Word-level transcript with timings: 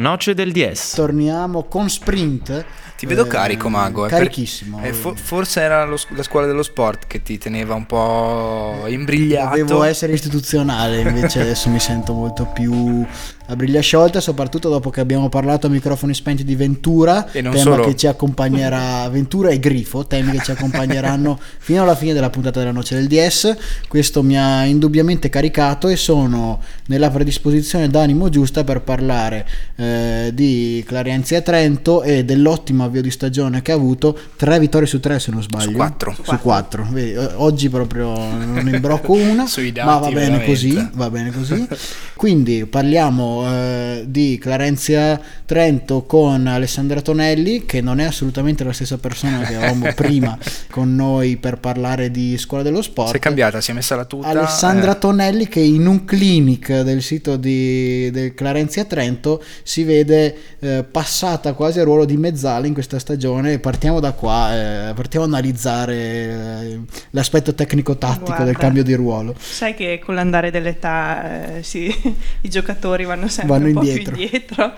noce 0.00 0.34
del 0.34 0.52
DS. 0.52 0.94
Torniamo 0.96 1.64
con 1.64 1.86
sprint. 1.86 2.64
Ti 3.00 3.06
vedo 3.06 3.24
eh, 3.24 3.28
carico, 3.28 3.70
Mago. 3.70 4.04
Carichissimo. 4.04 4.76
Per... 4.76 4.90
Eh, 4.90 4.92
fo- 4.92 5.14
forse 5.14 5.62
era 5.62 5.86
lo, 5.86 5.96
la 6.08 6.22
scuola 6.22 6.44
dello 6.44 6.62
sport 6.62 7.06
che 7.06 7.22
ti 7.22 7.38
teneva 7.38 7.72
un 7.72 7.86
po' 7.86 8.84
imbrigliato. 8.88 9.56
Devo 9.56 9.84
essere 9.84 10.12
istituzionale, 10.12 11.00
invece 11.00 11.40
adesso 11.40 11.70
mi 11.70 11.80
sento 11.80 12.12
molto 12.12 12.44
più 12.44 13.02
a 13.50 13.56
briglia 13.56 13.80
sciolta, 13.80 14.20
soprattutto 14.20 14.68
dopo 14.68 14.90
che 14.90 15.00
abbiamo 15.00 15.30
parlato 15.30 15.66
a 15.66 15.70
microfoni 15.70 16.12
spenti 16.12 16.44
di 16.44 16.54
Ventura, 16.54 17.32
e 17.32 17.40
non 17.40 17.52
tema 17.52 17.76
solo. 17.76 17.84
che 17.84 17.96
ci 17.96 18.06
accompagnerà, 18.06 19.08
Ventura 19.08 19.48
e 19.48 19.58
Grifo, 19.58 20.06
temi 20.06 20.32
che 20.32 20.44
ci 20.44 20.50
accompagneranno 20.50 21.38
fino 21.58 21.82
alla 21.82 21.96
fine 21.96 22.12
della 22.12 22.28
puntata 22.28 22.58
della 22.58 22.70
Noce 22.70 22.96
del 22.96 23.06
DS. 23.06 23.56
Questo 23.88 24.22
mi 24.22 24.38
ha 24.38 24.66
indubbiamente 24.66 25.30
caricato 25.30 25.88
e 25.88 25.96
sono 25.96 26.60
nella 26.88 27.10
predisposizione 27.10 27.88
d'animo 27.88 28.28
giusta 28.28 28.62
per 28.62 28.82
parlare 28.82 29.48
eh, 29.76 30.30
di 30.34 30.84
Clarianzia 30.86 31.40
Trento 31.40 32.02
e 32.02 32.26
dell'ottimo 32.26 32.84
avvio 32.90 33.02
di 33.02 33.10
stagione 33.10 33.62
che 33.62 33.72
ha 33.72 33.76
avuto, 33.76 34.16
tre 34.36 34.58
vittorie 34.58 34.86
su 34.86 35.00
tre 35.00 35.18
se 35.18 35.30
non 35.30 35.42
sbaglio. 35.42 35.70
Su 35.70 35.72
quattro. 35.72 36.16
Su 36.22 36.38
quattro. 36.38 36.86
Vedi, 36.90 37.16
oggi 37.16 37.70
proprio 37.70 38.14
non 38.14 38.60
ne 38.64 38.74
imbrocco 38.76 39.12
una, 39.12 39.44
dati, 39.48 39.72
ma 39.76 39.98
va 39.98 40.08
bene 40.08 40.14
veramente. 40.20 40.46
così, 40.46 40.88
va 40.92 41.10
bene 41.10 41.32
così. 41.32 41.68
Quindi 42.14 42.66
parliamo 42.66 43.44
eh, 43.46 44.04
di 44.06 44.38
Clarenzia 44.38 45.20
Trento 45.46 46.02
con 46.02 46.46
Alessandra 46.46 47.00
Tonelli, 47.00 47.64
che 47.64 47.80
non 47.80 47.98
è 47.98 48.04
assolutamente 48.04 48.62
la 48.62 48.72
stessa 48.72 48.98
persona 48.98 49.40
che 49.40 49.54
avevamo 49.54 49.92
prima 49.96 50.36
con 50.70 50.94
noi 50.94 51.36
per 51.36 51.58
parlare 51.58 52.10
di 52.10 52.36
scuola 52.36 52.62
dello 52.62 52.82
sport. 52.82 53.10
Si 53.10 53.16
è 53.16 53.20
cambiata, 53.20 53.60
si 53.60 53.70
è 53.70 53.74
messa 53.74 53.96
la 53.96 54.04
tuta. 54.04 54.28
Alessandra 54.28 54.96
eh. 54.96 54.98
Tonelli 54.98 55.48
che 55.48 55.60
in 55.60 55.86
un 55.86 56.04
clinic 56.04 56.82
del 56.82 57.02
sito 57.02 57.36
di, 57.36 58.10
del 58.10 58.34
Clarenzia 58.34 58.84
Trento 58.84 59.42
si 59.62 59.84
vede 59.84 60.36
eh, 60.58 60.84
passata 60.84 61.52
quasi 61.54 61.78
al 61.78 61.86
ruolo 61.86 62.04
di 62.04 62.16
mezzala 62.16 62.66
in 62.66 62.74
questa 62.80 62.98
stagione. 62.98 63.58
Partiamo 63.58 64.00
da 64.00 64.12
qua, 64.12 64.88
eh, 64.88 64.94
partiamo 64.94 65.26
a 65.26 65.28
analizzare 65.28 65.94
eh, 65.94 66.80
l'aspetto 67.10 67.54
tecnico-tattico 67.54 68.42
del 68.42 68.56
cambio 68.56 68.82
di 68.82 68.94
ruolo. 68.94 69.34
Sai 69.38 69.74
che 69.74 70.00
con 70.02 70.14
l'andare 70.14 70.50
dell'età 70.50 71.56
eh, 71.56 71.62
sì, 71.62 71.94
i 72.40 72.48
giocatori 72.48 73.04
vanno 73.04 73.28
sempre 73.28 73.58
Vanno 73.58 73.66
un 73.68 73.74
po' 73.74 73.80
indietro. 73.82 74.14
più 74.14 74.22
indietro. 74.22 74.72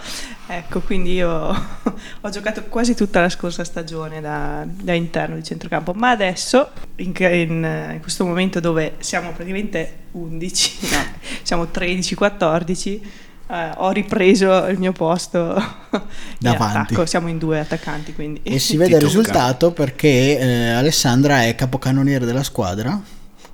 Ecco, 0.48 0.80
quindi 0.80 1.14
io 1.14 1.30
ho 2.20 2.28
giocato 2.30 2.64
quasi 2.64 2.94
tutta 2.94 3.20
la 3.20 3.28
scorsa 3.28 3.62
stagione 3.64 4.20
da, 4.20 4.66
da 4.66 4.92
interno 4.92 5.36
di 5.36 5.44
centrocampo, 5.44 5.92
ma 5.92 6.10
adesso, 6.10 6.70
in, 6.96 7.12
in- 7.16 7.90
in 7.92 7.98
questo 8.00 8.24
momento 8.26 8.58
dove 8.60 8.94
siamo 8.98 9.30
praticamente 9.30 9.98
11, 10.12 10.78
no, 10.90 11.04
siamo 11.42 11.68
13-14, 11.72 13.00
eh, 13.48 13.70
ho 13.76 13.90
ripreso 13.90 14.66
il 14.66 14.78
mio 14.78 14.92
posto 14.92 15.54
in 15.92 16.00
Davanti. 16.38 16.92
attacco. 16.94 17.06
Siamo 17.06 17.28
in 17.28 17.38
due 17.38 17.60
attaccanti, 17.60 18.12
quindi 18.14 18.40
E 18.42 18.58
si 18.58 18.76
vede 18.78 18.96
il 18.96 19.00
tocca. 19.02 19.06
risultato 19.06 19.72
perché 19.72 20.38
eh, 20.38 20.68
Alessandra 20.70 21.44
è 21.44 21.54
capocannoniere 21.54 22.24
della 22.24 22.42
squadra 22.42 23.00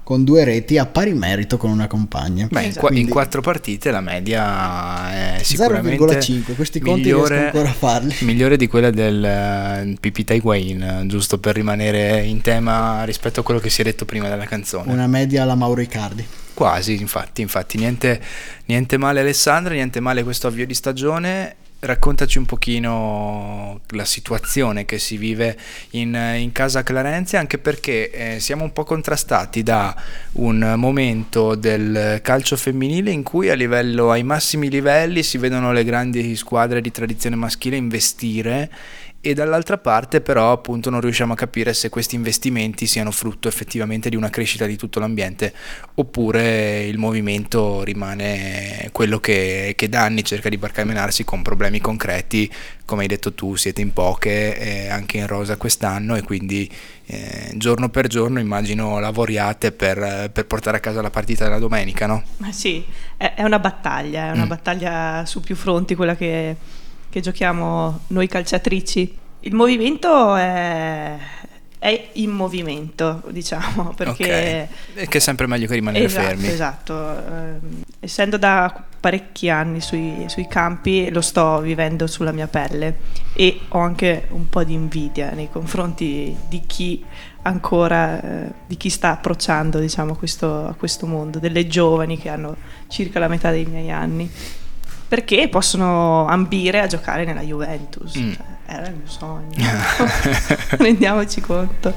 con 0.04 0.24
due 0.24 0.42
reti 0.42 0.78
a 0.78 0.86
pari 0.86 1.12
merito 1.12 1.58
con 1.58 1.68
una 1.70 1.86
compagna. 1.86 2.46
Beh, 2.50 2.60
in, 2.62 2.66
Esatto. 2.68 2.80
qua- 2.80 2.88
in 2.88 2.94
Quindi 2.94 3.12
quattro 3.12 3.42
partite 3.42 3.90
la 3.90 4.00
media 4.00 5.36
è 5.36 5.42
sicuramente 5.42 6.02
0,5, 6.02 6.54
questi 6.54 6.80
conti 6.80 7.02
migliore, 7.02 7.44
ancora 7.46 7.68
a 7.68 7.72
farli. 7.74 8.14
migliore 8.20 8.56
di 8.56 8.66
quella 8.68 8.90
del 8.90 9.22
eh, 9.22 9.96
Pipita 10.00 10.32
Higuain, 10.32 10.82
eh, 10.82 11.06
giusto 11.06 11.36
per 11.38 11.54
rimanere 11.56 12.22
in 12.24 12.40
tema 12.40 13.04
rispetto 13.04 13.40
a 13.40 13.42
quello 13.42 13.60
che 13.60 13.68
si 13.68 13.82
è 13.82 13.84
detto 13.84 14.06
prima 14.06 14.30
della 14.30 14.46
canzone. 14.46 14.90
Una 14.90 15.06
media 15.06 15.42
alla 15.42 15.54
Mauro 15.54 15.82
Icardi. 15.82 16.26
Quasi, 16.58 17.00
infatti, 17.00 17.40
infatti, 17.40 17.78
niente, 17.78 18.20
niente 18.64 18.96
male 18.96 19.20
Alessandra, 19.20 19.74
niente 19.74 20.00
male 20.00 20.24
questo 20.24 20.48
avvio 20.48 20.66
di 20.66 20.74
stagione. 20.74 21.54
Raccontaci 21.78 22.36
un 22.38 22.46
pochino 22.46 23.82
la 23.90 24.04
situazione 24.04 24.84
che 24.84 24.98
si 24.98 25.16
vive 25.18 25.56
in, 25.90 26.20
in 26.36 26.50
casa 26.50 26.82
Clarenzia, 26.82 27.38
anche 27.38 27.58
perché 27.58 28.10
eh, 28.10 28.40
siamo 28.40 28.64
un 28.64 28.72
po' 28.72 28.82
contrastati 28.82 29.62
da 29.62 29.94
un 30.32 30.74
momento 30.76 31.54
del 31.54 32.18
calcio 32.22 32.56
femminile 32.56 33.12
in 33.12 33.22
cui 33.22 33.54
livello, 33.54 34.10
ai 34.10 34.24
massimi 34.24 34.68
livelli 34.68 35.22
si 35.22 35.38
vedono 35.38 35.70
le 35.70 35.84
grandi 35.84 36.34
squadre 36.34 36.80
di 36.80 36.90
tradizione 36.90 37.36
maschile 37.36 37.76
investire 37.76 38.68
e 39.20 39.34
dall'altra 39.34 39.78
parte 39.78 40.20
però 40.20 40.52
appunto 40.52 40.90
non 40.90 41.00
riusciamo 41.00 41.32
a 41.32 41.36
capire 41.36 41.74
se 41.74 41.88
questi 41.88 42.14
investimenti 42.14 42.86
siano 42.86 43.10
frutto 43.10 43.48
effettivamente 43.48 44.08
di 44.08 44.14
una 44.16 44.30
crescita 44.30 44.64
di 44.64 44.76
tutto 44.76 45.00
l'ambiente 45.00 45.52
oppure 45.94 46.84
il 46.84 46.98
movimento 46.98 47.82
rimane 47.82 48.88
quello 48.92 49.18
che, 49.18 49.72
che 49.76 49.88
da 49.88 50.04
anni 50.04 50.22
cerca 50.24 50.48
di 50.48 50.56
barcamenarsi 50.56 51.24
con 51.24 51.42
problemi 51.42 51.80
concreti 51.80 52.50
come 52.84 53.02
hai 53.02 53.08
detto 53.08 53.34
tu 53.34 53.56
siete 53.56 53.80
in 53.80 53.92
poche 53.92 54.56
eh, 54.56 54.88
anche 54.88 55.18
in 55.18 55.26
rosa 55.26 55.56
quest'anno 55.56 56.14
e 56.14 56.22
quindi 56.22 56.70
eh, 57.06 57.52
giorno 57.56 57.88
per 57.88 58.06
giorno 58.06 58.38
immagino 58.38 59.00
lavoriate 59.00 59.72
per, 59.72 60.30
per 60.32 60.46
portare 60.46 60.76
a 60.76 60.80
casa 60.80 61.02
la 61.02 61.10
partita 61.10 61.44
della 61.44 61.58
domenica 61.58 62.06
no? 62.06 62.22
Ma 62.36 62.52
sì, 62.52 62.84
è, 63.16 63.42
una 63.42 63.58
battaglia, 63.58 64.28
è 64.28 64.30
una 64.30 64.44
Mm. 64.44 64.48
battaglia 64.48 65.24
su 65.26 65.40
più 65.40 65.56
fronti 65.56 65.94
quella 65.96 66.14
che, 66.16 66.56
che 67.10 67.20
giochiamo 67.20 68.00
noi 68.08 68.26
calciatrici. 68.26 69.16
Il 69.40 69.54
movimento 69.54 70.34
è, 70.34 71.16
è 71.78 72.08
in 72.14 72.30
movimento, 72.30 73.22
diciamo, 73.30 73.94
perché... 73.96 74.68
Ok. 74.70 74.98
E 75.02 75.08
che 75.08 75.18
è 75.18 75.20
sempre 75.20 75.46
meglio 75.46 75.66
che 75.66 75.74
rimanere 75.74 76.04
esatto, 76.04 76.26
fermi 76.26 76.48
Esatto, 76.48 77.26
ehm, 77.26 77.82
essendo 78.00 78.36
da 78.36 78.84
parecchi 79.00 79.48
anni 79.48 79.80
sui, 79.80 80.24
sui 80.26 80.48
campi 80.48 81.08
lo 81.10 81.20
sto 81.20 81.60
vivendo 81.60 82.08
sulla 82.08 82.32
mia 82.32 82.48
pelle 82.48 82.96
e 83.32 83.60
ho 83.68 83.78
anche 83.78 84.26
un 84.30 84.48
po' 84.48 84.64
di 84.64 84.72
invidia 84.72 85.30
nei 85.30 85.48
confronti 85.48 86.36
di 86.48 86.62
chi 86.66 87.04
ancora, 87.42 88.20
eh, 88.20 88.52
di 88.66 88.76
chi 88.76 88.90
sta 88.90 89.12
approcciando 89.12 89.78
diciamo, 89.78 90.14
questo, 90.16 90.66
a 90.66 90.74
questo 90.74 91.06
mondo, 91.06 91.38
delle 91.38 91.66
giovani 91.66 92.18
che 92.18 92.28
hanno 92.28 92.56
circa 92.88 93.18
la 93.18 93.28
metà 93.28 93.50
dei 93.50 93.64
miei 93.64 93.90
anni, 93.90 94.30
perché 95.08 95.48
possono 95.48 96.26
ambire 96.26 96.80
a 96.80 96.86
giocare 96.86 97.24
nella 97.24 97.40
Juventus. 97.40 98.16
Mm. 98.18 98.32
Cioè, 98.32 98.44
era 98.70 98.86
il 98.88 98.96
mio 98.96 99.06
sogno, 99.06 99.46
rendiamoci 100.76 101.40
conto. 101.40 101.94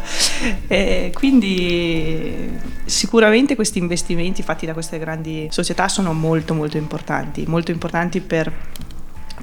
E 0.67 1.11
quindi 1.13 2.57
sicuramente 2.85 3.55
questi 3.55 3.79
investimenti 3.79 4.41
fatti 4.41 4.65
da 4.65 4.71
queste 4.71 4.97
grandi 4.97 5.49
società 5.51 5.89
sono 5.89 6.13
molto 6.13 6.53
molto 6.53 6.77
importanti, 6.77 7.43
molto 7.45 7.71
importanti 7.71 8.21
per, 8.21 8.49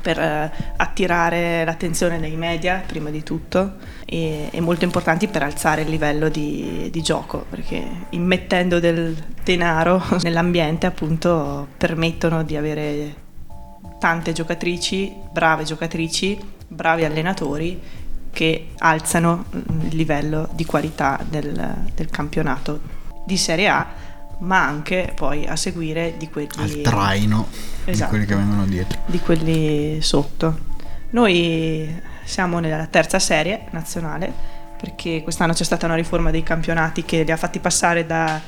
per, 0.00 0.18
eh, 0.18 0.52
attirare 0.78 1.66
l'attenzione 1.66 2.18
dei 2.18 2.34
media 2.34 2.82
prima 2.86 3.10
di 3.10 3.22
tutto 3.22 3.74
e, 4.06 4.48
e 4.50 4.60
molto 4.62 4.84
importanti 4.84 5.28
per 5.28 5.42
alzare 5.42 5.82
il 5.82 5.90
livello 5.90 6.30
di, 6.30 6.88
di 6.90 7.02
gioco 7.02 7.44
perché 7.50 7.86
immettendo 8.10 8.80
del 8.80 9.14
denaro 9.44 10.02
nell'ambiente 10.24 10.86
appunto 10.86 11.68
permettono 11.76 12.42
di 12.42 12.56
avere 12.56 13.26
tante 13.98 14.32
giocatrici, 14.32 15.12
brave 15.30 15.64
giocatrici, 15.64 16.38
bravi 16.68 17.04
allenatori 17.04 17.80
che 18.30 18.68
alzano 18.78 19.44
mm, 19.54 19.86
il 19.90 19.96
livello 19.96 20.48
di 20.52 20.64
qualità 20.64 21.18
del, 21.28 21.74
del 21.94 22.08
campionato 22.10 22.80
di 23.24 23.36
Serie 23.36 23.68
A, 23.68 23.86
ma 24.40 24.64
anche 24.64 25.12
poi 25.16 25.46
a 25.46 25.56
seguire 25.56 26.14
di 26.16 26.28
quelli, 26.28 26.48
Al 26.58 26.80
traino 26.82 27.48
di 27.84 27.90
Esatto. 27.90 28.10
quelli 28.10 28.24
che 28.26 28.34
vengono 28.36 28.64
dietro. 28.66 28.98
di 29.06 29.18
quelli 29.18 30.00
sotto. 30.00 30.58
Noi 31.10 32.00
siamo 32.24 32.58
nella 32.60 32.86
terza 32.86 33.18
serie 33.18 33.62
nazionale 33.70 34.30
perché 34.78 35.22
quest'anno 35.22 35.54
c'è 35.54 35.64
stata 35.64 35.86
una 35.86 35.94
riforma 35.96 36.30
dei 36.30 36.42
campionati 36.44 37.04
che 37.04 37.22
li 37.24 37.32
ha 37.32 37.36
fatti 37.36 37.58
passare 37.58 38.06
da, 38.06 38.40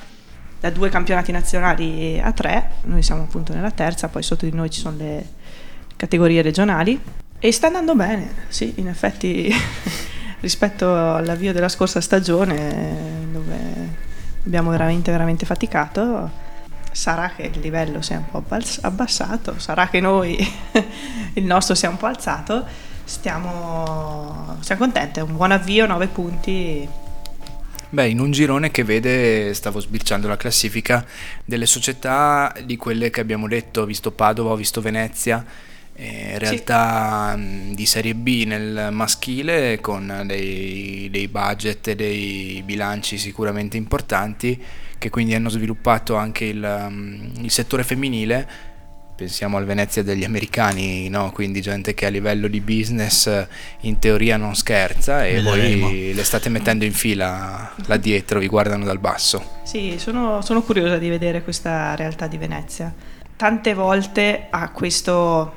da 0.61 0.71
due 0.71 0.91
campionati 0.91 1.33
nazionali 1.33 2.21
a 2.23 2.33
tre. 2.33 2.71
Noi 2.83 3.03
siamo 3.03 3.23
appunto 3.23 3.53
nella 3.55 3.71
terza, 3.71 4.09
poi 4.09 4.23
sotto 4.23 4.45
di 4.45 4.55
noi 4.55 4.71
ci 4.71 4.81
sono 4.81 4.97
le 4.97 5.27
categorie 5.97 6.43
regionali 6.43 7.01
e 7.39 7.53
sta 7.53 7.67
andando 7.67 7.95
bene, 7.95 8.47
sì, 8.49 8.75
in 8.77 8.89
effetti 8.89 9.53
rispetto 10.41 11.17
all'avvio 11.17 11.53
della 11.53 11.69
scorsa 11.69 12.01
stagione 12.01 13.27
dove 13.33 13.59
abbiamo 14.45 14.71
veramente 14.71 15.11
veramente 15.11 15.45
faticato 15.45 16.49
sarà 16.93 17.33
che 17.35 17.51
il 17.55 17.61
livello 17.61 18.03
si 18.03 18.13
è 18.13 18.17
un 18.17 18.29
po' 18.31 18.43
abbassato, 18.83 19.59
sarà 19.59 19.89
che 19.89 20.01
noi 20.01 20.37
il 21.35 21.45
nostro 21.45 21.75
si 21.75 21.87
è 21.87 21.89
un 21.89 21.97
po' 21.97 22.07
alzato, 22.07 22.65
stiamo, 23.05 24.57
siamo 24.61 24.81
contenti, 24.81 25.21
è 25.21 25.23
un 25.23 25.37
buon 25.37 25.53
avvio, 25.53 25.87
9 25.87 26.07
punti, 26.09 26.89
Beh, 27.93 28.09
in 28.09 28.21
un 28.21 28.31
girone 28.31 28.71
che 28.71 28.85
vede, 28.85 29.53
stavo 29.53 29.81
sbirciando 29.81 30.29
la 30.29 30.37
classifica, 30.37 31.05
delle 31.45 31.67
società 31.67 32.55
di 32.65 32.77
quelle 32.77 33.11
che 33.11 33.21
abbiamo 33.21 33.49
detto, 33.49 33.81
ho 33.81 33.85
visto 33.85 34.13
Padova, 34.13 34.51
ho 34.51 34.57
visto 34.57 34.81
Venezia, 34.81 35.45
eh, 35.95 36.31
in 36.35 36.39
realtà 36.39 37.35
mh, 37.37 37.75
di 37.75 37.87
Serie 37.87 38.15
B 38.15 38.45
nel 38.47 38.91
maschile 38.93 39.81
con 39.81 40.23
dei, 40.25 41.09
dei 41.11 41.27
budget 41.27 41.89
e 41.89 41.97
dei 41.97 42.63
bilanci 42.65 43.19
sicuramente 43.19 43.77
importanti 43.77 44.63
che 44.97 45.11
quindi 45.11 45.35
hanno 45.35 45.49
sviluppato 45.49 46.15
anche 46.15 46.45
il, 46.45 47.33
il 47.41 47.51
settore 47.51 47.83
femminile 47.83 48.49
pensiamo 49.21 49.59
al 49.59 49.67
Venezia 49.67 50.03
degli 50.03 50.25
americani, 50.25 51.11
no? 51.11 51.31
quindi 51.31 51.61
gente 51.61 51.93
che 51.93 52.07
a 52.07 52.09
livello 52.09 52.49
di 52.49 52.63
business 52.63 53.47
in 53.81 53.99
teoria 53.99 54.39
non 54.39 54.55
scherza 54.55 55.27
e 55.27 55.43
Vedremo. 55.43 55.89
voi 55.89 56.15
le 56.15 56.25
state 56.25 56.49
mettendo 56.49 56.87
in 56.87 56.95
fila 56.95 57.71
là 57.85 57.97
dietro, 57.99 58.39
vi 58.39 58.47
guardano 58.47 58.87
dal 58.87 58.99
basso. 58.99 59.59
Sì, 59.63 59.97
sono, 59.99 60.41
sono 60.41 60.63
curiosa 60.63 60.97
di 60.97 61.11
vedere 61.11 61.43
questa 61.43 61.95
realtà 61.97 62.29
di 62.29 62.39
Venezia. 62.39 62.95
Tante 63.37 63.75
volte 63.75 64.47
a 64.49 64.71
questo 64.71 65.53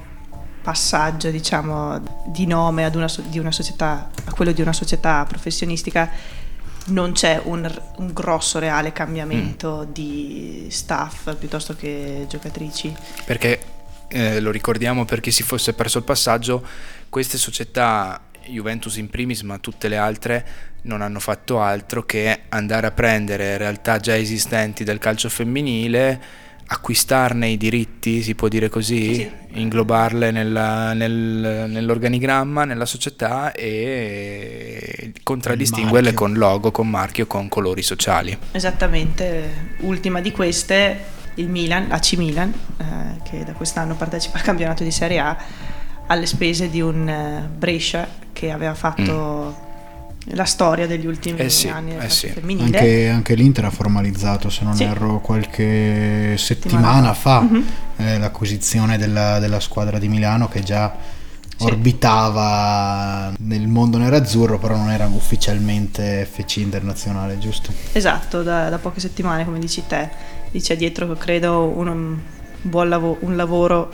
passaggio, 0.62 1.32
diciamo, 1.32 2.02
di 2.26 2.46
nome 2.46 2.84
ad 2.84 2.96
una, 2.96 3.08
di 3.30 3.40
una 3.40 3.54
società, 3.54 4.10
a 4.26 4.34
quello 4.34 4.52
di 4.52 4.62
una 4.62 4.74
società 4.74 5.24
professionistica 5.26 6.12
non 6.86 7.14
c'è 7.14 7.40
un, 7.44 7.70
un 7.98 8.14
grosso 8.14 8.60
reale 8.60 8.92
cambiamento 8.92 9.88
di 9.92 10.68
staff 10.70 11.36
piuttosto 11.36 11.76
che 11.76 12.26
giocatrici. 12.28 12.94
Perché 13.26 13.60
eh, 14.10 14.40
lo 14.40 14.52
ricordiamo 14.52 15.06
per 15.06 15.20
chi 15.20 15.32
si 15.32 15.44
fosse 15.44 15.74
perso 15.74 16.00
il 16.00 16.04
passaggio, 16.04 16.66
queste 17.10 17.38
società, 17.38 18.22
Juventus 18.48 18.98
in 18.98 19.10
primis, 19.10 19.42
ma 19.42 19.58
tutte 19.58 19.88
le 19.88 19.98
altre, 19.98 20.46
non 20.84 21.02
hanno 21.02 21.20
fatto 21.20 21.62
altro 21.62 22.04
che 22.04 22.42
andare 22.50 22.88
a 22.88 22.92
prendere 22.92 23.58
realtà 23.58 24.00
già 24.00 24.18
esistenti 24.18 24.84
del 24.84 25.00
calcio 25.00 25.30
femminile, 25.30 26.22
acquistarne 26.66 27.48
i 27.50 27.58
diritti, 27.58 28.22
si 28.22 28.36
può 28.36 28.48
dire 28.48 28.70
così, 28.70 29.14
Sì. 29.16 29.32
inglobarle 29.54 30.32
nella- 30.32 30.94
nel- 30.94 31.66
nell'organigramma, 31.70 32.66
nella 32.66 32.86
società 32.86 33.52
e 33.52 35.14
contraddistinguerle 35.24 36.14
con 36.14 36.34
logo, 36.34 36.72
con 36.72 36.90
marchio, 36.90 37.28
con 37.28 37.48
colori 37.50 37.82
sociali. 37.82 38.38
Esattamente, 38.52 39.72
ultima 39.82 40.22
di 40.22 40.32
queste, 40.32 40.98
il 41.36 41.50
Milan, 41.50 41.92
AC 41.92 42.14
Milan, 42.14 42.54
eh, 42.78 42.84
che 43.24 43.44
da 43.44 43.54
quest'anno 43.54 43.96
partecipa 43.96 44.38
al 44.38 44.44
campionato 44.44 44.84
di 44.84 44.92
Serie 44.92 45.20
A, 45.20 45.38
alle 46.08 46.26
spese 46.26 46.70
di 46.70 46.82
un 46.82 47.08
eh, 47.08 47.48
Brescia 47.56 48.08
che 48.34 48.52
aveva 48.52 48.74
fatto 48.74 49.63
la 50.28 50.46
storia 50.46 50.88
degli 50.88 51.06
ultimi. 51.06 51.40
Eh 51.40 51.50
sì, 51.50 51.68
anni 51.68 51.96
eh 51.98 52.10
sì. 52.10 52.34
Anche, 52.60 53.10
anche 53.10 53.36
l'Inter 53.36 53.66
ha 53.66 53.70
formalizzato, 53.70 54.50
se 54.50 54.64
non 54.64 54.74
Sì. 54.76 54.84
erro, 54.84 55.20
qualche 55.20 56.36
settimana 56.38 57.12
Settimana 57.14 57.14
fa 57.14 57.42
Mhm. 57.42 57.66
eh, 57.98 58.18
l'acquisizione 58.18 58.98
della, 58.98 59.40
della 59.40 59.60
squadra 59.60 60.00
di 60.00 60.08
Milano 60.08 60.48
che 60.48 60.62
già 60.64 60.96
Sì. 61.58 61.66
orbitava 61.66 63.32
nel 63.40 63.68
mondo 63.68 63.98
nerazzurro, 63.98 64.58
però 64.60 64.76
non 64.76 64.90
era 64.90 65.06
ufficialmente 65.08 66.28
FC 66.32 66.58
internazionale, 66.58 67.38
giusto? 67.38 67.72
Esatto, 67.92 68.42
da, 68.44 68.70
da 68.70 68.78
poche 68.78 69.00
settimane, 69.00 69.46
come 69.46 69.60
dici 69.60 69.84
te, 69.88 70.10
dice 70.52 70.76
dietro, 70.76 71.08
credo, 71.14 71.64
un, 71.66 71.88
un 71.88 72.18
buon 72.62 72.90
lavo- 72.90 73.18
un 73.22 73.36
lavoro 73.36 73.92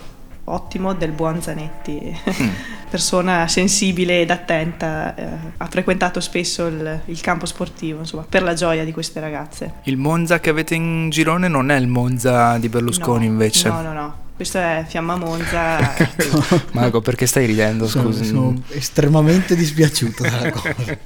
ottimo 0.52 0.94
del 0.94 1.12
buon 1.12 1.42
Zanetti, 1.42 2.18
persona 2.90 3.48
sensibile 3.48 4.22
ed 4.22 4.32
attenta, 4.32 5.16
eh, 5.16 5.28
ha 5.58 5.66
frequentato 5.68 6.20
spesso 6.20 6.66
il, 6.68 7.02
il 7.06 7.22
campo 7.22 7.46
sportivo, 7.46 8.00
insomma, 8.00 8.26
per 8.28 8.44
la 8.44 8.54
gioia 8.54 8.84
di 8.84 8.92
queste 8.92 9.20
ragazze. 9.20 9.74
Il 9.84 9.98
Monza 9.98 10.40
che 10.40 10.50
avete 10.50 10.76
in 10.76 11.10
girone 11.10 11.48
non 11.48 11.72
è 11.72 11.78
il 11.78 11.88
Monza 11.88 12.58
di 12.58 12.70
Berlusconi 12.70 13.26
No, 13.26 13.32
invece. 13.32 13.70
No, 13.70 13.82
no, 13.82 13.94
no, 13.94 14.16
questo 14.36 14.58
è 14.58 14.86
Fiamma 14.88 15.16
Monza. 15.18 15.94
Marco, 16.74 17.02
perché 17.02 17.26
stai 17.26 17.46
ridendo? 17.46 17.88
Sono, 17.88 18.12
Scusi. 18.12 18.26
sono 18.26 18.62
estremamente 18.70 19.56
dispiaciuto 19.56 20.24
dalla 20.24 20.50
cosa. 20.52 20.98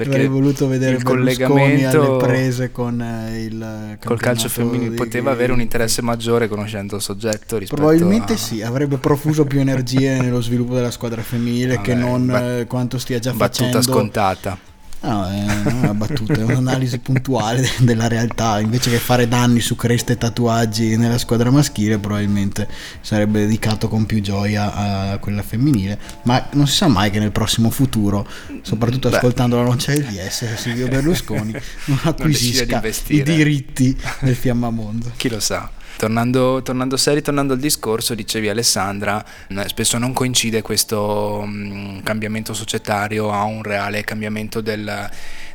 Perché 0.00 0.14
Avrei 0.14 0.28
voluto 0.28 0.66
vedere 0.66 0.96
il 0.96 1.02
collegamento 1.02 2.16
alle 2.16 2.24
prese 2.24 2.72
con 2.72 3.02
eh, 3.02 3.42
il 3.42 3.98
col 4.02 4.18
calcio 4.18 4.48
femminile 4.48 4.90
di- 4.90 4.96
poteva 4.96 5.30
avere 5.30 5.52
un 5.52 5.60
interesse 5.60 6.00
maggiore 6.00 6.48
conoscendo 6.48 6.96
il 6.96 7.02
soggetto 7.02 7.58
rispetto 7.58 7.82
Probabilmente 7.82 8.32
a... 8.32 8.36
sì, 8.36 8.62
avrebbe 8.62 8.96
profuso 8.96 9.44
più 9.44 9.60
energie 9.60 10.18
nello 10.18 10.40
sviluppo 10.40 10.74
della 10.74 10.90
squadra 10.90 11.20
femminile 11.20 11.74
Vabbè, 11.74 11.86
che 11.86 11.94
non 11.94 12.26
bat- 12.26 12.42
eh, 12.60 12.66
quanto 12.66 12.96
stia 12.96 13.18
già 13.18 13.32
battuta 13.32 13.64
facendo. 13.64 13.82
scontata. 13.82 14.58
No, 15.02 15.26
è 15.26 15.44
non 15.64 15.74
una 15.82 15.94
battuta, 15.94 16.34
è 16.34 16.42
un'analisi 16.42 16.98
puntuale 16.98 17.62
de- 17.62 17.70
della 17.80 18.06
realtà. 18.06 18.60
Invece 18.60 18.90
che 18.90 18.98
fare 18.98 19.26
danni 19.26 19.60
su 19.60 19.74
creste 19.74 20.12
e 20.12 20.18
tatuaggi 20.18 20.96
nella 20.98 21.16
squadra 21.16 21.50
maschile, 21.50 21.98
probabilmente 21.98 22.68
sarebbe 23.00 23.40
dedicato 23.40 23.88
con 23.88 24.04
più 24.04 24.20
gioia 24.20 24.74
a 25.12 25.18
quella 25.18 25.42
femminile. 25.42 25.98
Ma 26.24 26.48
non 26.52 26.66
si 26.66 26.74
sa 26.76 26.88
mai 26.88 27.10
che 27.10 27.18
nel 27.18 27.32
prossimo 27.32 27.70
futuro, 27.70 28.26
soprattutto 28.60 29.08
Beh. 29.08 29.16
ascoltando 29.16 29.56
la 29.56 29.62
noce 29.62 29.94
del 29.94 30.04
DS, 30.04 30.54
Silvio 30.56 30.86
Berlusconi 30.90 31.52
non 31.86 31.98
acquisisca 32.02 32.64
i 32.64 32.74
investire. 32.74 33.22
diritti 33.22 33.96
del 34.20 34.34
Fiamma 34.36 34.68
Monza. 34.68 35.10
Chi 35.16 35.30
lo 35.30 35.40
sa. 35.40 35.70
Tornando, 35.96 36.62
tornando 36.62 36.96
seri, 36.96 37.20
tornando 37.22 37.52
al 37.52 37.58
discorso, 37.58 38.14
dicevi 38.14 38.48
Alessandra, 38.48 39.24
spesso 39.66 39.98
non 39.98 40.12
coincide 40.12 40.62
questo 40.62 41.42
mh, 41.44 42.02
cambiamento 42.02 42.54
societario 42.54 43.30
a 43.30 43.42
un 43.44 43.62
reale 43.62 44.02
cambiamento 44.02 44.60
del, 44.60 45.08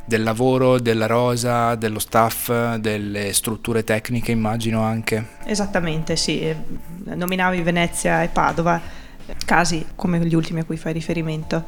del 0.04 0.22
lavoro, 0.22 0.78
della 0.78 1.06
rosa, 1.06 1.74
dello 1.74 1.98
staff, 1.98 2.76
delle 2.76 3.32
strutture 3.32 3.82
tecniche 3.82 4.30
immagino 4.30 4.82
anche. 4.82 5.26
Esattamente, 5.44 6.16
sì. 6.16 6.54
Nominavi 7.04 7.62
Venezia 7.62 8.22
e 8.22 8.28
Padova, 8.28 8.80
casi 9.44 9.84
come 9.96 10.18
gli 10.20 10.34
ultimi 10.34 10.60
a 10.60 10.64
cui 10.64 10.76
fai 10.76 10.92
riferimento. 10.92 11.64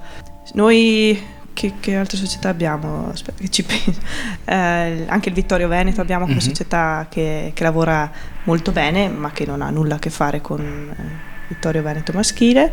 Noi 0.54 1.20
che, 1.52 1.74
che 1.80 1.96
altre 1.96 2.16
società 2.16 2.48
abbiamo? 2.48 3.08
Aspetta 3.10 3.40
che 3.40 3.48
ci 3.48 3.62
penso. 3.64 4.00
Eh, 4.48 5.04
anche 5.08 5.28
il 5.28 5.34
Vittorio 5.34 5.68
Veneto 5.68 6.00
abbiamo 6.00 6.24
come 6.24 6.36
Mhm. 6.36 6.40
società 6.40 7.06
che, 7.10 7.50
che 7.54 7.62
lavora 7.62 8.10
molto 8.44 8.72
bene, 8.72 9.08
ma 9.08 9.30
che 9.30 9.44
non 9.44 9.60
ha 9.60 9.68
nulla 9.68 9.96
a 9.96 9.98
che 9.98 10.08
fare 10.10 10.40
con 10.40 10.60
eh, 10.60 11.02
Vittorio 11.48 11.82
Veneto 11.82 12.12
maschile. 12.14 12.72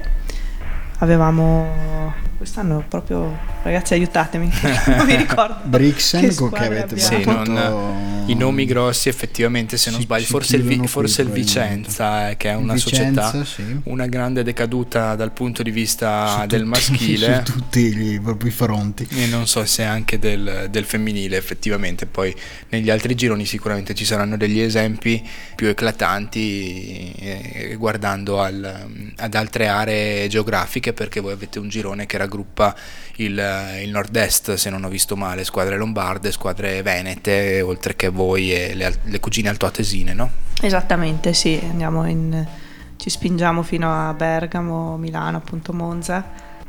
Avevamo 0.99 2.13
quest'anno 2.45 2.85
proprio 2.87 3.35
ragazzi 3.63 3.93
aiutatemi, 3.95 4.51
non 4.85 5.05
mi 5.07 5.15
ricordo. 5.15 5.55
Brixen 5.63 6.21
che 6.29 6.35
che 6.35 6.55
avete 6.63 6.93
abbiamo. 6.93 6.99
Sì, 6.99 7.23
non- 7.25 8.13
I 8.27 8.33
nomi 8.35 8.65
grossi 8.65 9.07
effettivamente 9.09 9.77
se 9.77 9.89
non 9.91 9.99
Si- 9.99 10.05
sbaglio, 10.05 10.25
si 10.25 10.31
forse 10.31 10.55
il, 10.57 10.87
forse 10.87 11.21
il. 11.23 11.29
Vicenza 11.29 12.29
eh, 12.29 12.37
che 12.37 12.49
è 12.49 12.55
una 12.55 12.73
Vicenza, 12.73 13.29
società, 13.31 13.45
sì. 13.45 13.79
una 13.83 14.07
grande 14.07 14.41
decaduta 14.43 15.15
dal 15.15 15.31
punto 15.31 15.61
di 15.63 15.69
vista 15.71 16.39
Su 16.41 16.45
del 16.47 16.61
tutti- 16.65 16.69
maschile. 16.69 17.43
su 17.45 17.51
tutti 17.53 17.79
i 18.13 18.19
propri 18.19 18.49
fronti. 18.51 19.07
E 19.11 19.25
non 19.27 19.45
so 19.47 19.63
se 19.65 19.83
anche 19.83 20.17
del, 20.19 20.67
del 20.71 20.85
femminile 20.85 21.37
effettivamente, 21.37 22.05
poi 22.07 22.33
negli 22.69 22.89
altri 22.89 23.13
gironi 23.15 23.45
sicuramente 23.45 23.93
ci 23.93 24.05
saranno 24.05 24.37
degli 24.37 24.59
esempi 24.59 25.23
più 25.55 25.67
eclatanti 25.67 27.11
eh, 27.19 27.75
guardando 27.77 28.41
al- 28.41 28.87
ad 29.17 29.33
altre 29.35 29.67
aree 29.67 30.27
geografiche 30.27 30.93
perché 30.93 31.19
voi 31.19 31.33
avete 31.33 31.59
un 31.59 31.69
girone 31.69 32.05
che 32.05 32.17
raggruppa 32.35 32.75
il, 33.17 33.79
il 33.83 33.89
nord-est 33.89 34.55
se 34.55 34.69
non 34.69 34.83
ho 34.83 34.89
visto 34.89 35.15
male, 35.15 35.43
squadre 35.43 35.77
lombarde, 35.77 36.31
squadre 36.31 36.81
venete, 36.81 37.61
oltre 37.61 37.95
che 37.95 38.09
voi 38.09 38.53
e 38.53 38.73
le, 38.75 38.99
le 39.03 39.19
cugine 39.19 39.49
altoatesine, 39.49 40.13
no? 40.13 40.29
Esattamente, 40.61 41.33
sì, 41.33 41.59
andiamo 41.69 42.05
in, 42.07 42.45
ci 42.97 43.09
spingiamo 43.09 43.63
fino 43.63 44.09
a 44.09 44.13
Bergamo, 44.13 44.97
Milano, 44.97 45.37
appunto 45.37 45.73
Monza, 45.73 46.23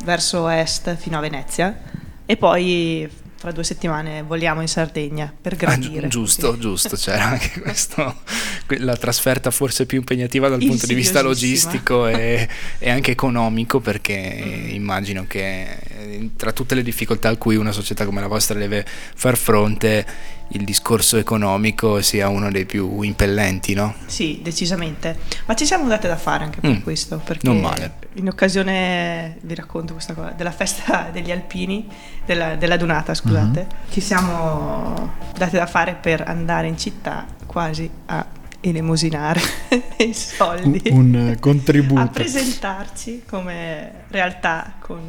verso 0.04 0.48
est 0.48 0.96
fino 0.96 1.18
a 1.18 1.20
Venezia 1.20 1.78
e 2.24 2.36
poi 2.36 3.08
fra 3.38 3.52
due 3.52 3.64
settimane 3.64 4.22
voliamo 4.22 4.60
in 4.60 4.68
Sardegna 4.68 5.32
per 5.38 5.52
Ah, 5.54 5.56
gradire. 5.56 6.02
gi- 6.02 6.08
giusto, 6.08 6.54
Sì. 6.54 6.60
giusto, 6.60 6.96
c'era 6.96 7.24
anche 7.24 7.60
questo, 7.60 7.94
que- 8.24 8.34
la 8.78 8.96
trasferta 8.96 9.50
forse 9.50 9.86
più 9.86 9.98
impegnativa 9.98 10.48
dal 10.48 10.58
punto 10.58 10.86
di 10.86 10.94
vista 10.94 11.20
logistico 11.22 12.06
e, 12.06 12.48
e 12.78 12.90
anche 12.90 13.12
economico 13.12 13.80
perché 13.80 14.14
immagino 14.14 15.24
che 15.28 15.78
eh, 15.88 16.30
tra 16.36 16.52
tutte 16.52 16.74
le 16.74 16.82
difficoltà 16.82 17.28
a 17.28 17.36
cui 17.36 17.56
una 17.56 17.72
società 17.72 18.04
come 18.04 18.20
la 18.20 18.26
vostra 18.26 18.58
deve 18.58 18.84
far 18.86 19.36
fronte 19.36 20.34
il 20.50 20.64
discorso 20.64 21.16
economico 21.16 22.00
sia 22.02 22.28
uno 22.28 22.50
dei 22.52 22.66
più 22.66 23.00
impellenti, 23.02 23.74
no? 23.74 23.94
Sì, 24.06 24.40
decisamente. 24.42 25.18
Ma 25.46 25.54
ci 25.54 25.66
siamo 25.66 25.88
date 25.88 26.06
da 26.06 26.16
fare 26.16 26.44
anche 26.44 26.60
per 26.60 26.70
Mm, 26.70 26.80
questo, 26.82 27.18
perché 27.18 27.44
non 27.46 27.58
male. 27.60 27.94
in 28.14 28.28
occasione, 28.28 29.38
vi 29.40 29.54
racconto 29.56 29.92
questa 29.94 30.14
cosa, 30.14 30.30
della 30.30 30.52
festa 30.52 31.08
degli 31.12 31.32
alpini, 31.32 31.86
della, 32.24 32.54
della 32.54 32.76
Dunata, 32.76 33.12
scusate, 33.12 33.66
ci 33.90 34.00
siamo 34.00 35.14
date 35.36 35.56
da 35.56 35.66
fare 35.66 35.94
per 36.00 36.22
andare 36.26 36.68
in 36.68 36.78
città 36.78 37.26
quasi 37.44 37.90
a 38.06 38.24
elemosinare 38.68 39.40
i 39.98 40.12
soldi. 40.14 40.82
Un, 40.90 41.14
un, 41.14 41.28
eh, 41.28 41.32
a 41.36 41.38
contributo. 41.38 42.10
presentarci 42.12 43.22
come 43.28 44.04
realtà 44.08 44.74
con 44.78 45.02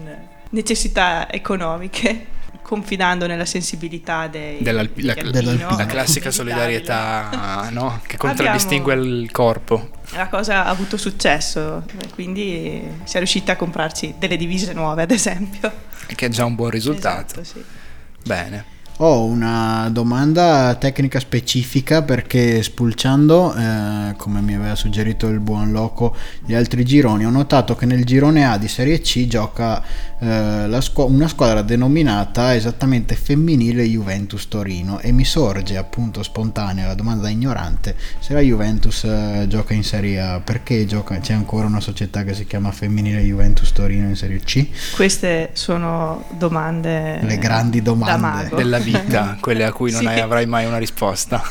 necessità 0.50 1.30
economiche, 1.32 2.28
confidando 2.62 3.28
nella 3.28 3.46
sensibilità 3.46 4.28
dei, 4.28 4.62
Dell'alpi- 4.62 5.04
la, 5.04 5.14
alpino, 5.14 5.76
la 5.78 5.86
classica 5.86 6.32
solidarietà 6.32 7.70
no? 7.72 8.02
che 8.06 8.18
contraddistingue 8.18 8.94
il 8.94 9.32
corpo. 9.32 9.90
La 10.12 10.28
cosa 10.28 10.66
ha 10.66 10.70
avuto 10.70 10.98
successo, 10.98 11.84
quindi 12.14 12.82
si 13.04 13.16
è 13.16 13.20
riusciti 13.20 13.52
a 13.52 13.56
comprarci 13.56 14.16
delle 14.18 14.38
divise 14.38 14.74
nuove, 14.74 15.04
ad 15.04 15.12
esempio. 15.12 15.72
Che 16.06 16.26
è 16.26 16.30
già 16.30 16.46
un 16.46 16.56
buon 16.56 16.70
risultato. 16.70 17.42
Esatto, 17.42 17.44
sì. 17.44 17.64
Bene. 18.24 18.76
Ho 19.00 19.26
una 19.26 19.90
domanda 19.92 20.74
tecnica 20.74 21.20
specifica 21.20 22.02
perché 22.02 22.64
spulciando, 22.64 23.54
eh, 23.54 24.16
come 24.18 24.42
mi 24.42 24.56
aveva 24.56 24.74
suggerito 24.74 25.28
il 25.28 25.40
buon 25.40 25.72
Loco, 25.72 26.16
gli 26.44 26.56
altri 26.56 26.84
gironi, 26.84 27.24
ho 27.24 27.30
notato 27.30 27.76
che 27.76 27.86
nel 27.86 28.06
girone 28.06 28.48
A 28.48 28.58
di 28.58 28.68
Serie 28.68 29.00
C 29.00 29.28
gioca 29.28 29.84
eh, 30.20 30.78
squ- 30.80 31.10
una 31.10 31.28
squadra 31.28 31.62
denominata 31.62 32.56
esattamente 32.56 33.16
femminile 33.16 33.84
Juventus 33.84 34.48
Torino 34.48 35.00
e 35.00 35.12
mi 35.12 35.26
sorge 35.26 35.78
appunto 35.78 36.24
spontanea 36.24 36.88
la 36.88 36.96
domanda 36.96 37.30
ignorante 37.30 37.96
se 38.20 38.34
la 38.34 38.40
Juventus 38.40 39.04
eh, 39.04 39.46
gioca 39.48 39.74
in 39.74 39.84
Serie 39.84 40.20
A, 40.20 40.40
perché 40.40 40.86
gioca, 40.86 41.20
c'è 41.20 41.34
ancora 41.34 41.68
una 41.68 41.80
società 41.80 42.24
che 42.24 42.34
si 42.34 42.46
chiama 42.46 42.72
femminile 42.72 43.22
Juventus 43.22 43.72
Torino 43.72 44.08
in 44.08 44.16
Serie 44.16 44.40
C? 44.40 44.68
Queste 44.96 45.52
sono 45.54 46.26
domande... 46.38 47.20
Le 47.22 47.38
grandi 47.38 47.82
domande 47.82 48.56
della 48.56 48.80
vita, 48.80 49.38
quelle 49.42 49.64
a 49.66 49.72
cui 49.72 49.92
non 49.92 50.02
sì. 50.02 50.08
hai, 50.08 50.20
avrai 50.20 50.46
mai 50.46 50.66
una 50.66 50.78
risposta. 50.78 51.44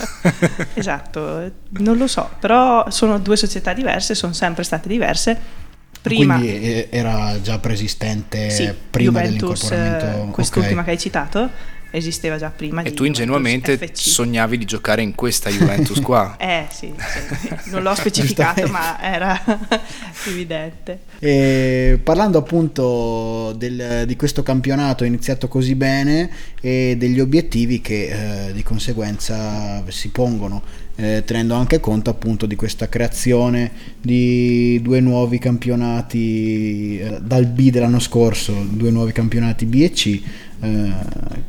esatto, 0.75 1.51
non 1.79 1.97
lo 1.97 2.07
so, 2.07 2.29
però 2.39 2.91
sono 2.91 3.19
due 3.19 3.37
società 3.37 3.73
diverse, 3.73 4.15
sono 4.15 4.33
sempre 4.33 4.65
state 4.65 4.89
diverse. 4.89 5.65
Prima, 6.07 6.37
Quindi 6.37 6.63
eh, 6.63 6.89
era 6.89 7.41
già 7.43 7.59
preesistente 7.59 8.49
sì, 8.51 8.73
prima 8.91 9.23
Juventus, 9.23 9.69
dell'incorporamento. 9.69 10.33
Quest'ultima 10.33 10.83
okay. 10.83 10.85
che 10.85 10.91
hai 10.91 10.99
citato 10.99 11.51
esisteva 11.97 12.37
già 12.37 12.51
prima. 12.51 12.83
E 12.83 12.93
tu 12.93 13.05
ingenuamente 13.05 13.79
FC. 13.79 13.91
sognavi 13.95 14.59
di 14.59 14.65
giocare 14.65 15.03
in 15.03 15.15
questa 15.15 15.51
Juventus 15.51 16.01
qua. 16.01 16.37
eh 16.39 16.67
sì, 16.71 16.93
sì, 17.31 17.71
non 17.71 17.83
l'ho 17.83 17.95
specificato 17.95 18.67
ma 18.69 19.01
era 19.01 19.43
evidente. 20.29 21.01
E 21.19 21.99
parlando 22.03 22.39
appunto 22.39 23.55
del, 23.57 24.05
di 24.07 24.17
questo 24.17 24.43
campionato 24.43 25.05
iniziato 25.05 25.49
così 25.49 25.75
bene 25.75 26.31
e 26.61 26.97
degli 26.99 27.21
obiettivi 27.21 27.81
che 27.81 28.49
eh, 28.49 28.53
di 28.53 28.63
conseguenza 28.63 29.83
si 29.89 30.11
pongono, 30.11 30.63
eh, 30.97 31.23
tenendo 31.25 31.55
anche 31.55 31.81
conto 31.81 32.11
appunto 32.11 32.45
di 32.45 32.57
questa 32.57 32.89
creazione 32.89 33.71
di 34.01 34.81
due 34.83 35.01
nuovi 35.01 35.39
campionati 35.39 36.99
eh, 36.99 37.19
dal 37.23 37.47
B 37.47 37.71
dell'anno 37.71 38.01
scorso, 38.01 38.53
due 38.69 38.91
nuovi 38.91 39.13
campionati 39.13 39.65
B 39.65 39.75
e 39.81 39.91
C 39.91 40.23
eh, 40.61 40.93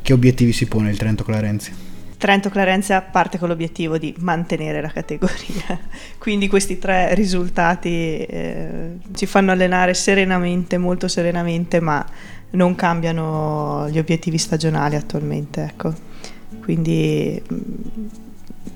che 0.02 0.12
obiettivi 0.12 0.52
si 0.52 0.66
pone 0.66 0.90
il 0.90 0.96
Trento 0.96 1.24
Clarenzi? 1.24 1.86
Trento 2.18 2.50
Clarenza 2.50 3.00
parte 3.00 3.38
con 3.38 3.46
l'obiettivo 3.46 3.96
di 3.96 4.12
mantenere 4.18 4.80
la 4.80 4.88
categoria, 4.88 5.78
quindi 6.18 6.48
questi 6.48 6.76
tre 6.76 7.14
risultati 7.14 8.16
eh, 8.16 8.98
ci 9.14 9.26
fanno 9.26 9.52
allenare 9.52 9.94
serenamente, 9.94 10.78
molto 10.78 11.06
serenamente, 11.06 11.78
ma 11.78 12.04
non 12.50 12.74
cambiano 12.74 13.88
gli 13.88 13.98
obiettivi 13.98 14.36
stagionali 14.36 14.96
attualmente. 14.96 15.62
Ecco. 15.62 15.94
Quindi 16.60 17.40
mh, 17.46 17.54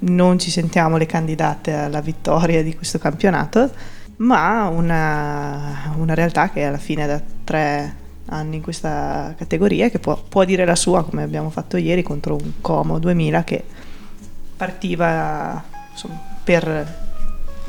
non 0.01 0.39
ci 0.39 0.51
sentiamo 0.51 0.97
le 0.97 1.07
candidate 1.07 1.73
alla 1.73 2.01
vittoria 2.01 2.63
di 2.63 2.77
questo 2.77 2.99
campionato, 2.99 3.71
ma 4.19 4.69
una, 4.69 5.95
una 5.97 6.15
realtà 6.15 6.51
che 6.51 6.63
alla 6.63 6.79
fine 6.79 7.07
da 7.07 7.21
tre 7.43 7.97
anni 8.33 8.57
in 8.57 8.63
questa 8.63 9.35
categoria 9.37 9.89
che 9.89 9.99
può, 9.99 10.21
può, 10.29 10.45
dire 10.45 10.65
la 10.65 10.75
sua 10.75 11.05
come 11.05 11.23
abbiamo 11.23 11.51
fatto 11.51 11.77
ieri 11.77 12.03
contro 12.03 12.35
un 12.35 12.61
Como 12.61 12.99
2000 12.99 13.45
che 13.45 13.65
partiva 14.57 15.63
insomma, 15.91 16.21
per, 16.43 16.99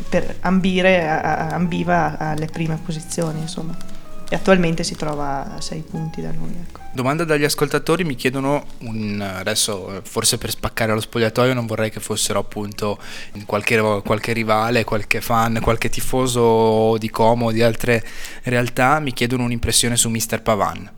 per, 0.10 0.38
ambire, 0.42 1.08
ambiva 1.08 2.18
alle 2.18 2.48
prime 2.48 2.80
posizioni 2.84 3.40
insomma 3.40 3.93
e 4.34 4.36
attualmente 4.36 4.84
si 4.84 4.96
trova 4.96 5.58
a 5.58 5.62
6 5.62 5.82
punti 5.82 6.20
da 6.20 6.32
noi. 6.32 6.50
Ecco. 6.60 6.80
Domanda 6.92 7.24
dagli 7.24 7.44
ascoltatori, 7.44 8.04
mi 8.04 8.16
chiedono, 8.16 8.66
un, 8.80 9.22
adesso 9.22 10.02
forse 10.04 10.40
per 10.40 10.50
spaccare 10.50 10.92
lo 10.92 11.02
spogliatoio 11.02 11.54
non 11.54 11.68
vorrei 11.68 11.92
che 11.92 12.00
fossero 12.00 12.40
appunto 12.40 12.98
qualche, 13.46 13.80
qualche 14.04 14.34
rivale, 14.34 14.86
qualche 14.86 15.22
fan, 15.22 15.60
qualche 15.62 15.90
tifoso 15.90 16.98
di 16.98 17.12
Como 17.12 17.46
o 17.46 17.52
di 17.52 17.62
altre 17.62 18.04
realtà, 18.46 19.00
mi 19.00 19.14
chiedono 19.14 19.44
un'impressione 19.44 19.96
su 19.96 20.10
Mister 20.10 20.42
Pavan. 20.42 20.92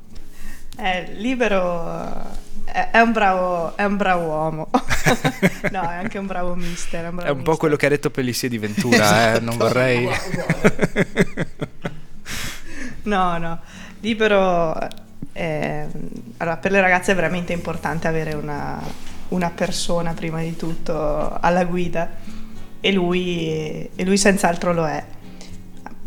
È 0.74 1.12
libero 1.18 2.44
è 2.64 3.00
un 3.00 3.12
bravo, 3.12 3.76
è 3.76 3.84
un 3.84 3.98
bravo 3.98 4.24
uomo. 4.24 4.70
no, 5.72 5.82
è 5.82 5.96
anche 5.96 6.18
un 6.18 6.26
bravo 6.26 6.56
mister. 6.56 7.04
È 7.04 7.08
un, 7.10 7.16
bravo 7.16 7.28
è 7.28 7.32
un 7.32 7.38
mister. 7.38 7.54
po' 7.54 7.58
quello 7.58 7.76
che 7.76 7.86
ha 7.86 7.90
detto 7.90 8.10
Pellissier 8.10 8.50
di 8.50 8.58
Ventura, 8.58 8.96
esatto. 8.96 9.38
eh, 9.38 9.40
non 9.42 9.58
vorrei... 9.58 10.08
No, 13.06 13.38
no, 13.38 13.60
libero... 14.02 14.78
Eh, 15.38 15.86
allora, 16.38 16.58
per 16.58 16.72
le 16.72 16.80
ragazze 16.80 17.12
è 17.12 17.16
veramente 17.16 17.52
importante 17.52 18.08
avere 18.08 18.36
una, 18.36 18.82
una 19.30 19.50
persona, 19.50 20.14
prima 20.14 20.40
di 20.40 20.56
tutto, 20.56 21.38
alla 21.40 21.66
guida 21.66 22.10
e 22.80 22.92
lui, 22.94 23.90
e 23.94 24.06
lui 24.06 24.18
senz'altro 24.18 24.72
lo 24.72 24.88
è. 24.88 25.04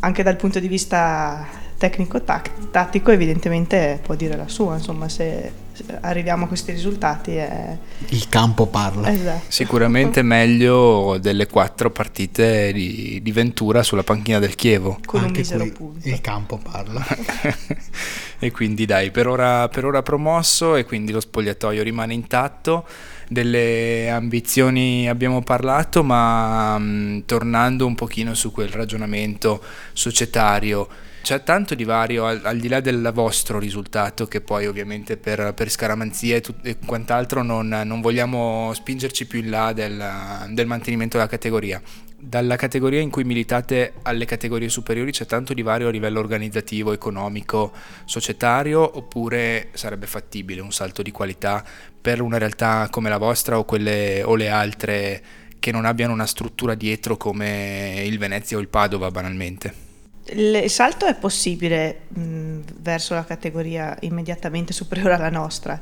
Anche 0.01 0.23
dal 0.23 0.37
punto 0.37 0.61
di 0.61 0.69
vista 0.69 1.47
tecnico-tattico 1.77 3.11
evidentemente 3.11 4.01
può 4.03 4.15
dire 4.15 4.37
la 4.37 4.49
sua, 4.49 4.77
insomma 4.77 5.09
se 5.09 5.53
arriviamo 6.01 6.45
a 6.45 6.49
questi 6.49 6.73
risultati 6.73 7.37
è... 7.37 7.77
il 8.09 8.29
campo 8.29 8.67
parla. 8.67 9.11
Esatto. 9.11 9.45
Sicuramente 9.49 10.23
meglio 10.23 11.19
delle 11.21 11.47
quattro 11.47 11.91
partite 11.91 12.73
di, 12.73 13.21
di, 13.23 13.33
Ventura 13.33 13.83
sulla 13.83 14.03
panchina 14.03 14.39
del 14.39 14.55
Chievo. 14.55 14.99
Con 15.05 15.21
Anche 15.21 15.33
un 15.33 15.39
misero 15.39 15.61
qui 15.61 15.71
punto. 15.73 16.09
Il 16.09 16.21
campo 16.21 16.59
parla. 16.59 17.05
e 18.39 18.51
quindi 18.51 18.87
dai, 18.87 19.11
per 19.11 19.27
ora, 19.27 19.69
per 19.69 19.85
ora 19.85 20.03
promosso 20.03 20.77
e 20.77 20.85
quindi 20.85 21.13
lo 21.13 21.21
spogliatoio 21.21 21.83
rimane 21.83 22.15
intatto 22.15 22.87
delle 23.29 24.09
ambizioni 24.09 25.09
abbiamo 25.09 25.43
parlato, 25.43 26.03
ma 26.03 26.79
mh, 26.79 27.25
tornando 27.27 27.87
un 27.87 27.95
pochino 27.95 28.35
su 28.35 28.51
quel 28.51 28.69
ragionamento 28.69 29.63
societario, 29.93 30.89
c'è 31.23 31.43
tanto 31.43 31.75
divario 31.75 32.27
al, 32.27 32.41
al, 32.45 32.59
di 32.59 32.69
là 32.69 32.81
del 32.81 33.11
vostro 33.13 33.59
risultato 33.59 34.27
che 34.27 34.41
poi 34.41 34.67
ovviamente 34.67 35.17
per, 35.17 35.53
per 35.55 35.71
scaramanzia 35.71 36.37
e, 36.37 36.41
tut, 36.41 36.57
e 36.63 36.79
quant'altro 36.79 37.43
non, 37.43 37.69
non, 37.85 38.01
vogliamo 38.01 38.73
spingerci 38.73 39.27
più 39.27 39.41
in 39.41 39.51
là 39.51 39.73
del, 39.73 40.47
del 40.51 40.67
mantenimento 40.67 41.17
della 41.17 41.29
categoria. 41.29 41.81
Dalla 42.21 42.57
categoria 42.57 43.01
in 43.01 43.11
cui 43.11 43.23
militate 43.25 43.93
alle 44.03 44.25
categorie 44.25 44.69
superiori 44.69 45.13
c'è 45.13 45.27
tanto 45.27 45.55
divario 45.55 45.89
a 45.89 45.91
livello 45.91 46.19
organizzativo, 46.19 46.93
economico, 46.93 47.73
societario 48.05 48.97
oppure 48.97 49.69
sarebbe 49.73 50.07
fattibile 50.07 50.61
un 50.61 50.73
salto 50.73 51.03
di 51.03 51.13
qualità 51.13 51.65
per 52.01 52.21
una 52.21 52.39
realtà 52.39 52.89
come 52.91 53.09
la 53.09 53.19
vostra 53.19 53.59
o, 53.59 53.65
quelle, 53.65 54.23
o 54.25 54.35
le 54.35 54.49
altre 54.49 55.23
che 55.59 55.71
non 55.73 55.85
abbiano 55.85 56.13
una 56.13 56.27
struttura 56.27 56.75
dietro 56.75 57.17
come 57.17 58.03
il 58.05 58.19
Venezia 58.19 58.57
o 58.57 58.61
il 58.61 58.69
Padova 58.69 59.11
banalmente? 59.11 59.88
Il 60.31 60.71
salto 60.71 61.07
è 61.07 61.15
possibile 61.15 62.01
mh, 62.09 62.59
verso 62.81 63.15
la 63.15 63.25
categoria 63.25 63.97
immediatamente 64.01 64.73
superiore 64.73 65.15
alla 65.15 65.31
nostra. 65.31 65.81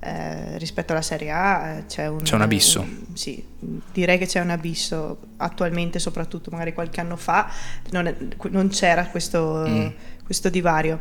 Eh, 0.00 0.58
rispetto 0.58 0.92
alla 0.92 1.00
Serie 1.00 1.30
A 1.30 1.68
eh, 1.68 1.86
c'è 1.86 2.08
un, 2.08 2.20
c'è 2.22 2.34
un 2.34 2.42
abisso. 2.42 2.80
Un, 2.80 3.14
sì, 3.14 3.42
direi 3.90 4.18
che 4.18 4.26
c'è 4.26 4.40
un 4.40 4.50
abisso 4.50 5.18
attualmente, 5.38 5.98
soprattutto 5.98 6.50
magari 6.50 6.74
qualche 6.74 7.00
anno 7.00 7.16
fa, 7.16 7.50
non, 7.90 8.06
è, 8.06 8.14
non 8.50 8.68
c'era 8.68 9.06
questo, 9.06 9.64
mm. 9.66 9.86
questo, 10.24 10.50
divario. 10.50 11.00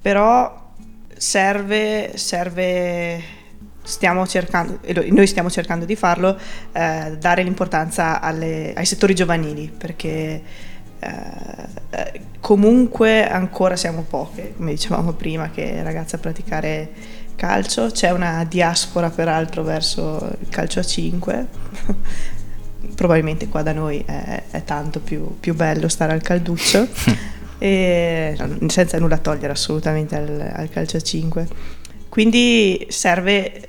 Però 0.00 0.72
serve, 1.16 2.12
serve 2.14 3.22
stiamo 3.82 4.24
cercando, 4.26 4.78
e 4.82 5.10
noi 5.10 5.26
stiamo 5.26 5.50
cercando 5.50 5.84
di 5.84 5.96
farlo, 5.96 6.38
eh, 6.72 7.16
dare 7.18 7.42
l'importanza 7.42 8.20
alle, 8.20 8.72
ai 8.74 8.86
settori 8.86 9.14
giovanili, 9.14 9.68
perché 9.68 10.42
eh, 11.00 12.20
comunque 12.40 13.28
ancora 13.28 13.76
siamo 13.76 14.02
poche, 14.08 14.54
come 14.56 14.72
dicevamo 14.72 15.12
prima, 15.12 15.50
che 15.50 15.82
ragazze 15.82 16.16
a 16.16 16.18
praticare 16.18 16.90
calcio. 17.36 17.86
C'è 17.90 18.10
una 18.10 18.44
diaspora 18.44 19.10
peraltro 19.10 19.62
verso 19.62 20.36
il 20.40 20.48
calcio 20.48 20.80
a 20.80 20.84
5. 20.84 21.46
Probabilmente 22.94 23.48
qua 23.48 23.62
da 23.62 23.72
noi 23.72 24.02
è, 24.04 24.42
è 24.50 24.64
tanto 24.64 25.00
più, 25.00 25.38
più, 25.40 25.54
bello 25.54 25.88
stare 25.88 26.12
al 26.12 26.20
calduccio, 26.20 26.86
e, 27.58 28.36
senza 28.66 28.98
nulla 28.98 29.16
togliere 29.18 29.52
assolutamente 29.52 30.16
al, 30.16 30.50
al 30.54 30.68
calcio 30.68 30.98
a 30.98 31.00
5. 31.00 31.48
Quindi 32.08 32.86
serve 32.90 33.68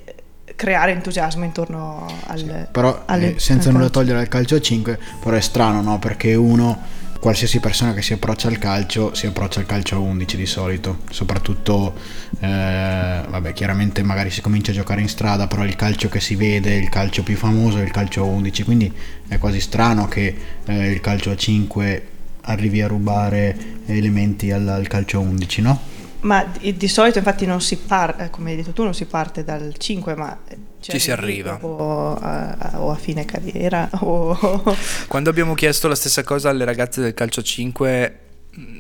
creare 0.56 0.92
entusiasmo 0.92 1.44
intorno 1.44 2.06
al, 2.28 2.38
sì, 2.38 2.68
però 2.72 3.04
alle, 3.06 3.36
eh, 3.36 3.40
senza 3.40 3.72
nulla 3.72 3.90
togliere 3.90 4.20
al 4.20 4.28
calcio 4.28 4.56
a 4.56 4.62
5 4.62 5.00
però 5.20 5.36
è 5.36 5.42
strano 5.42 5.82
no 5.82 5.98
perché 5.98 6.36
uno 6.36 6.78
qualsiasi 7.22 7.60
persona 7.60 7.94
che 7.94 8.02
si 8.02 8.14
approccia 8.14 8.48
al 8.48 8.58
calcio 8.58 9.14
si 9.14 9.28
approccia 9.28 9.60
al 9.60 9.68
calcio 9.68 9.96
a 9.96 10.00
11 10.00 10.38
di 10.38 10.48
solito, 10.48 11.02
soprattutto, 11.12 11.94
eh, 12.40 13.22
vabbè, 13.30 13.54
chiaramente 13.54 14.02
magari 14.02 14.32
si 14.32 14.42
comincia 14.42 14.72
a 14.72 14.74
giocare 14.74 15.02
in 15.02 15.08
strada, 15.08 15.46
però 15.46 15.64
il 15.64 15.76
calcio 15.76 16.10
che 16.10 16.20
si 16.20 16.36
vede, 16.36 16.74
il 16.74 16.90
calcio 16.90 17.22
più 17.22 17.38
famoso 17.38 17.78
è 17.78 17.84
il 17.84 17.92
calcio 17.92 18.24
a 18.24 18.26
11, 18.26 18.64
quindi 18.64 18.92
è 19.28 19.38
quasi 19.38 19.62
strano 19.62 20.08
che 20.08 20.36
eh, 20.66 20.90
il 20.90 21.00
calcio 21.00 21.30
a 21.30 21.36
5 21.36 22.08
arrivi 22.42 22.82
a 22.82 22.88
rubare 22.88 23.56
elementi 23.86 24.52
al, 24.52 24.68
al 24.68 24.88
calcio 24.88 25.18
a 25.18 25.22
11, 25.22 25.62
no? 25.62 25.80
Ma 26.22 26.44
di, 26.44 26.76
di 26.76 26.88
solito 26.88 27.18
infatti 27.18 27.46
non 27.46 27.62
si 27.62 27.78
parte, 27.78 28.30
come 28.30 28.52
hai 28.52 28.58
detto 28.58 28.72
tu, 28.72 28.84
non 28.84 28.94
si 28.94 29.06
parte 29.06 29.44
dal 29.44 29.76
5, 29.76 30.16
ma 30.16 30.38
ci 30.80 31.00
si 31.00 31.12
arriva. 31.12 31.58
o 31.62 32.16
a, 32.16 32.72
o 32.76 32.92
a, 32.92 32.96
fine 32.96 33.26
carriera 33.26 33.90
o... 34.02 34.76
quando 35.08 35.30
abbiamo 35.30 35.54
chiesto 35.54 35.88
la 35.88 35.96
stessa 35.96 36.24
cosa 36.24 36.50
alle 36.50 36.66
ragazze 36.66 37.02
del 37.02 37.14
calcio 37.14 37.42
5 37.42 38.20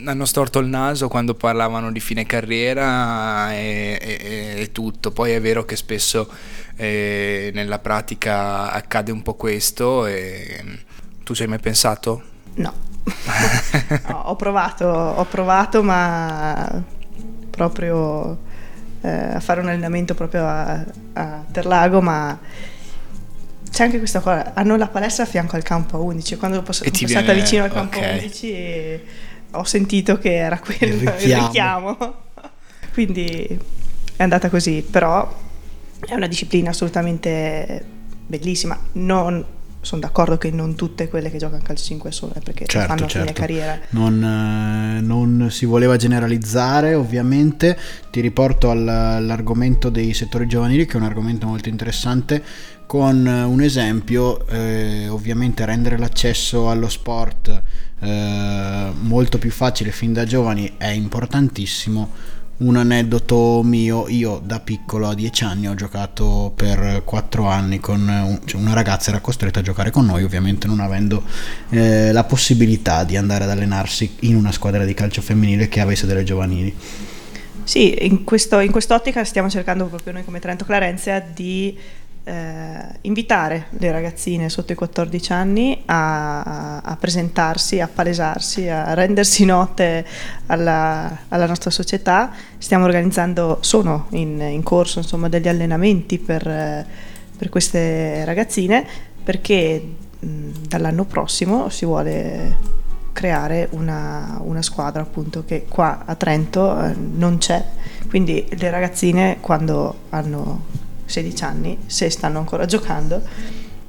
hanno 0.05 0.25
storto 0.25 0.59
il 0.59 0.67
naso 0.67 1.07
quando 1.07 1.33
parlavano 1.33 1.91
di 1.91 1.99
fine 2.01 2.25
carriera 2.25 3.53
e, 3.53 3.97
e, 4.01 4.61
e 4.61 4.71
tutto. 4.71 5.11
Poi 5.11 5.31
è 5.31 5.39
vero 5.39 5.63
che 5.63 5.75
spesso 5.75 6.29
eh, 6.75 7.51
nella 7.53 7.79
pratica 7.79 8.71
accade 8.71 9.11
un 9.11 9.21
po' 9.21 9.35
questo 9.35 10.05
e 10.05 10.79
tu 11.23 11.33
ci 11.33 11.43
hai 11.43 11.47
mai 11.47 11.59
pensato? 11.59 12.23
no, 12.55 12.73
no 14.07 14.17
ho 14.25 14.35
provato 14.35 14.85
ho 14.85 15.25
provato 15.25 15.81
ma 15.83 16.83
proprio 17.69 18.37
eh, 19.01 19.09
a 19.09 19.39
fare 19.39 19.61
un 19.61 19.67
allenamento 19.67 20.15
proprio 20.15 20.45
a, 20.45 20.83
a 21.13 21.43
Terlago, 21.51 22.01
ma 22.01 22.39
c'è 23.69 23.83
anche 23.83 23.99
questa 23.99 24.19
cosa, 24.19 24.53
hanno 24.53 24.75
la 24.77 24.87
palestra 24.87 25.23
a 25.23 25.27
fianco 25.27 25.55
al 25.55 25.63
campo 25.63 26.03
11, 26.03 26.37
quando 26.37 26.57
sono 26.57 26.67
passata 26.67 27.05
viene... 27.05 27.33
vicino 27.33 27.63
al 27.63 27.71
campo 27.71 27.97
okay. 27.97 28.17
11 28.19 29.01
ho 29.51 29.63
sentito 29.63 30.17
che 30.17 30.35
era 30.35 30.59
quello 30.59 30.93
il 30.95 30.99
richiamo. 30.99 31.41
il 31.41 31.45
richiamo. 31.45 32.15
Quindi 32.93 33.59
è 34.15 34.23
andata 34.23 34.49
così, 34.49 34.85
però 34.89 35.39
è 35.99 36.13
una 36.13 36.27
disciplina 36.27 36.71
assolutamente 36.71 37.83
bellissima, 38.25 38.79
non 38.93 39.43
sono 39.81 40.01
d'accordo 40.01 40.37
che 40.37 40.51
non 40.51 40.75
tutte 40.75 41.09
quelle 41.09 41.31
che 41.31 41.37
giocano 41.37 41.61
calcio 41.63 41.83
5 41.85 42.11
sono 42.11 42.33
perché 42.43 42.65
certo, 42.67 42.87
fanno 42.87 43.07
certo. 43.07 43.19
fine 43.19 43.33
carriera. 43.33 43.79
Non, 43.89 44.23
eh, 44.23 45.01
non, 45.01 45.47
si 45.49 45.65
voleva 45.65 45.97
generalizzare, 45.97 46.93
ovviamente. 46.93 47.77
Ti 48.09 48.21
riporto 48.21 48.69
all'argomento 48.69 49.89
dei 49.89 50.13
settori 50.13 50.47
giovanili, 50.47 50.85
che 50.85 50.93
è 50.93 50.97
un 50.97 51.03
argomento 51.03 51.47
molto 51.47 51.69
interessante, 51.69 52.43
con 52.85 53.25
un 53.25 53.61
esempio, 53.61 54.47
eh, 54.47 55.07
ovviamente 55.09 55.65
rendere 55.65 55.97
l'accesso 55.97 56.69
allo 56.69 56.89
sport 56.89 57.61
eh, 58.01 58.91
molto 58.99 59.37
più 59.37 59.51
facile 59.51 59.91
fin 59.91 60.11
da 60.11 60.25
giovani 60.25 60.73
è 60.77 60.87
importantissimo 60.87 62.39
un 62.61 62.75
aneddoto 62.75 63.61
mio, 63.63 64.07
io 64.07 64.41
da 64.43 64.59
piccolo 64.59 65.07
a 65.07 65.13
10 65.13 65.43
anni 65.43 65.67
ho 65.67 65.75
giocato 65.75 66.51
per 66.55 67.01
4 67.03 67.45
anni 67.45 67.79
con 67.79 68.01
un, 68.01 68.39
cioè 68.45 68.61
una 68.61 68.73
ragazza 68.73 69.09
era 69.09 69.19
costretta 69.19 69.59
a 69.59 69.63
giocare 69.63 69.91
con 69.91 70.05
noi, 70.05 70.23
ovviamente 70.23 70.67
non 70.67 70.79
avendo 70.79 71.23
eh, 71.69 72.11
la 72.11 72.23
possibilità 72.23 73.03
di 73.03 73.17
andare 73.17 73.43
ad 73.45 73.49
allenarsi 73.49 74.17
in 74.21 74.35
una 74.35 74.51
squadra 74.51 74.85
di 74.85 74.93
calcio 74.93 75.21
femminile 75.21 75.67
che 75.67 75.79
avesse 75.79 76.05
delle 76.05 76.23
giovanili. 76.23 76.75
Sì, 77.63 78.05
in, 78.05 78.23
questo, 78.23 78.59
in 78.59 78.71
quest'ottica 78.71 79.23
stiamo 79.23 79.49
cercando 79.49 79.85
proprio 79.85 80.13
noi 80.13 80.23
come 80.23 80.39
Trento 80.39 80.65
Clarenzia 80.65 81.19
di 81.19 81.77
eh, 82.23 82.99
invitare 83.01 83.67
le 83.71 83.91
ragazzine 83.91 84.49
sotto 84.49 84.71
i 84.71 84.75
14 84.75 85.31
anni 85.33 85.81
a, 85.85 86.79
a, 86.79 86.95
presentarsi, 86.97 87.79
a 87.79 87.87
palesarsi, 87.87 88.67
a 88.67 88.93
rendersi 88.93 89.43
note 89.45 90.05
alla, 90.47 91.23
alla 91.29 91.47
nostra 91.47 91.71
società. 91.71 92.31
Stiamo 92.57 92.85
organizzando, 92.85 93.57
sono 93.61 94.07
in, 94.11 94.39
in 94.39 94.63
corso 94.63 94.99
insomma, 94.99 95.29
degli 95.29 95.47
allenamenti 95.47 96.19
per, 96.19 96.43
per 97.37 97.49
queste 97.49 98.23
ragazzine 98.23 98.85
perché 99.23 99.95
mh, 100.19 100.27
dall'anno 100.67 101.05
prossimo 101.05 101.69
si 101.69 101.85
vuole 101.85 102.79
creare 103.13 103.67
una, 103.71 104.39
una, 104.41 104.61
squadra 104.61 105.01
appunto 105.01 105.43
che 105.43 105.65
qua 105.67 106.03
a 106.05 106.15
Trento 106.15 106.81
eh, 106.81 106.95
non 106.95 107.39
c'è 107.39 107.63
quindi 108.07 108.47
le 108.57 108.69
ragazzine 108.69 109.37
quando 109.41 109.95
hanno 110.09 110.80
16 111.11 111.43
anni, 111.43 111.77
se 111.85 112.09
stanno 112.09 112.39
ancora 112.39 112.65
giocando, 112.65 113.21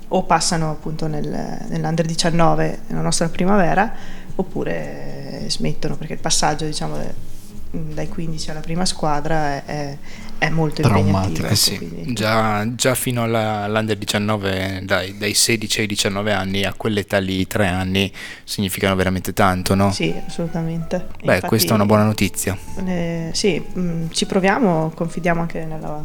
o 0.09 0.25
passano 0.25 0.71
appunto 0.71 1.07
nel, 1.07 1.67
nell'Under 1.69 2.05
19 2.05 2.81
nella 2.89 3.01
nostra 3.01 3.29
primavera, 3.29 3.93
oppure 4.35 5.45
smettono 5.49 5.97
perché 5.97 6.15
il 6.15 6.19
passaggio 6.19 6.65
diciamo 6.65 7.31
dai 7.73 8.09
15 8.09 8.51
alla 8.51 8.61
prima 8.61 8.85
squadra 8.85 9.65
è, 9.65 9.97
è 10.37 10.49
molto 10.51 10.83
impegnativo. 10.83 11.49
Eh 11.49 11.57
sì, 11.57 12.13
già, 12.13 12.67
già, 12.75 12.95
fino 12.95 13.23
alla, 13.23 13.63
all'Under 13.63 13.97
19, 13.97 14.83
dai, 14.85 15.17
dai, 15.17 15.33
16 15.33 15.81
ai 15.81 15.87
19 15.87 16.33
anni, 16.33 16.65
a 16.65 16.75
quell'età 16.75 17.19
lì, 17.19 17.47
3 17.47 17.67
anni, 17.67 18.13
significano 18.45 18.95
veramente 18.95 19.33
tanto, 19.33 19.75
no? 19.75 19.91
Sì, 19.91 20.15
assolutamente. 20.27 21.07
Beh, 21.23 21.35
Infatti, 21.35 21.47
questa 21.47 21.73
è 21.73 21.75
una 21.75 21.87
buona 21.87 22.05
notizia. 22.05 22.57
Eh, 22.85 23.31
sì, 23.33 23.59
mh, 23.59 23.81
mm, 23.81 24.07
ci 24.11 24.27
proviamo, 24.27 24.93
confidiamo 24.95 25.41
anche 25.41 25.65
nella 25.65 26.05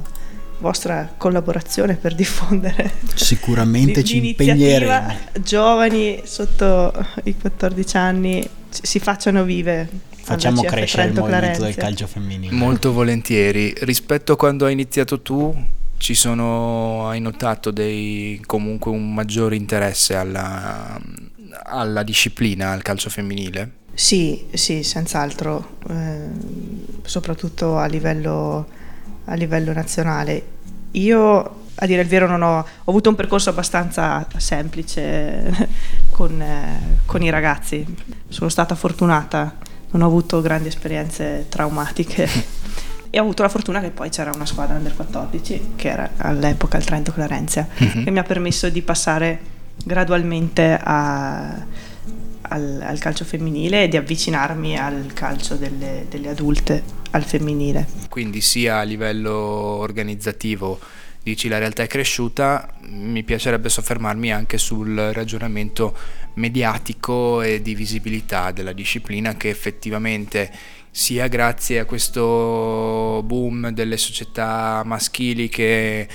vostra 0.60 1.14
collaborazione 1.18 1.96
per 1.96 2.16
diffondere 2.16 2.94
sicuramente 3.14 4.04
ci 4.06 4.26
impegneremo. 4.26 5.16
Giovani 5.42 6.22
sotto 6.24 6.94
i 7.24 7.36
14 7.38 7.98
anni 7.98 8.50
si 8.70 9.00
facciano 9.00 9.44
vive 9.44 9.88
facciamo 10.28 10.62
crescere 10.62 11.08
il 11.08 11.14
movimento 11.14 11.40
Clarenzia. 11.40 11.64
del 11.66 11.76
calcio 11.76 12.08
femminile. 12.08 12.54
Molto 12.54 12.92
volentieri. 12.92 13.74
Rispetto 13.80 14.34
a 14.34 14.36
quando 14.36 14.66
hai 14.66 14.74
iniziato 14.74 15.22
tu 15.22 15.56
ci 15.98 16.14
sono 16.14 17.08
hai 17.08 17.20
notato 17.20 17.72
dei 17.72 18.42
comunque 18.46 18.92
un 18.92 19.14
maggiore 19.14 19.56
interesse 19.56 20.16
alla, 20.16 21.00
alla 21.64 22.04
disciplina 22.04 22.72
al 22.72 22.82
calcio 22.82 23.10
femminile? 23.10 23.72
Sì 23.94 24.46
sì 24.54 24.84
senz'altro 24.84 25.78
eh, 25.90 26.28
soprattutto 27.04 27.78
a 27.78 27.88
livello 27.88 28.68
a 29.28 29.34
livello 29.36 29.74
nazionale. 29.74 30.56
Io, 30.92 31.56
a 31.76 31.86
dire 31.86 32.02
il 32.02 32.08
vero, 32.08 32.28
non 32.28 32.42
ho, 32.42 32.60
ho 32.60 32.90
avuto 32.90 33.10
un 33.10 33.16
percorso 33.16 33.50
abbastanza 33.50 34.26
semplice 34.38 35.70
con, 36.12 36.42
eh, 36.42 37.00
con 37.06 37.22
i 37.22 37.30
ragazzi. 37.30 37.86
Sono 38.28 38.50
stata 38.50 38.76
fortunata, 38.76 39.56
non 39.92 40.02
ho 40.02 40.06
avuto 40.06 40.42
grandi 40.42 40.68
esperienze 40.68 41.46
traumatiche. 41.50 42.28
e 43.10 43.20
ho 43.20 43.24
avuto 43.24 43.42
la 43.42 43.50
fortuna 43.50 43.80
che 43.80 43.90
poi 43.90 44.10
c'era 44.10 44.32
una 44.34 44.46
squadra 44.46 44.76
under 44.76 44.94
14 44.94 45.74
che 45.76 45.90
era 45.90 46.10
all'epoca 46.18 46.78
il 46.78 46.84
Trento 46.84 47.14
Clarenzia 47.14 47.66
uh-huh. 47.78 48.04
che 48.04 48.12
mi 48.12 48.20
ha 48.20 48.24
permesso 48.24 48.70
di 48.70 48.82
passare 48.82 49.40
gradualmente 49.84 50.78
a, 50.82 51.48
al, 52.42 52.82
al, 52.84 53.00
calcio 53.00 53.24
femminile 53.24 53.84
e 53.84 53.88
di 53.88 53.96
avvicinarmi 53.96 54.78
al 54.78 55.12
calcio 55.14 55.56
delle, 55.56 56.06
delle 56.10 56.30
adulte 56.30 56.84
al 57.12 57.24
femminile. 57.24 57.88
Quindi 58.10 58.42
sia 58.42 58.80
a 58.80 58.84
livello 58.84 59.34
organizzativo 59.34 60.80
dici 61.28 61.50
la 61.50 61.58
realtà 61.58 61.84
è 61.84 61.88
cresciuta, 61.88 62.74
mi 62.90 63.22
piacerebbe 63.24 63.68
soffermarmi 63.68 64.32
anche 64.32 64.58
sul 64.58 64.96
ragionamento 65.12 65.94
mediatico 66.36 67.42
e 67.42 67.62
di 67.62 67.76
visibilità 67.76 68.52
della 68.52 68.72
disciplina 68.72 69.36
che 69.36 69.50
effettivamente 69.50 70.50
sia 70.90 71.28
grazie 71.28 71.80
a 71.80 71.86
questo 71.86 73.22
boom 73.26 73.72
delle 73.72 73.98
società 73.98 74.84
maschili 74.86 75.50
che 75.50 76.08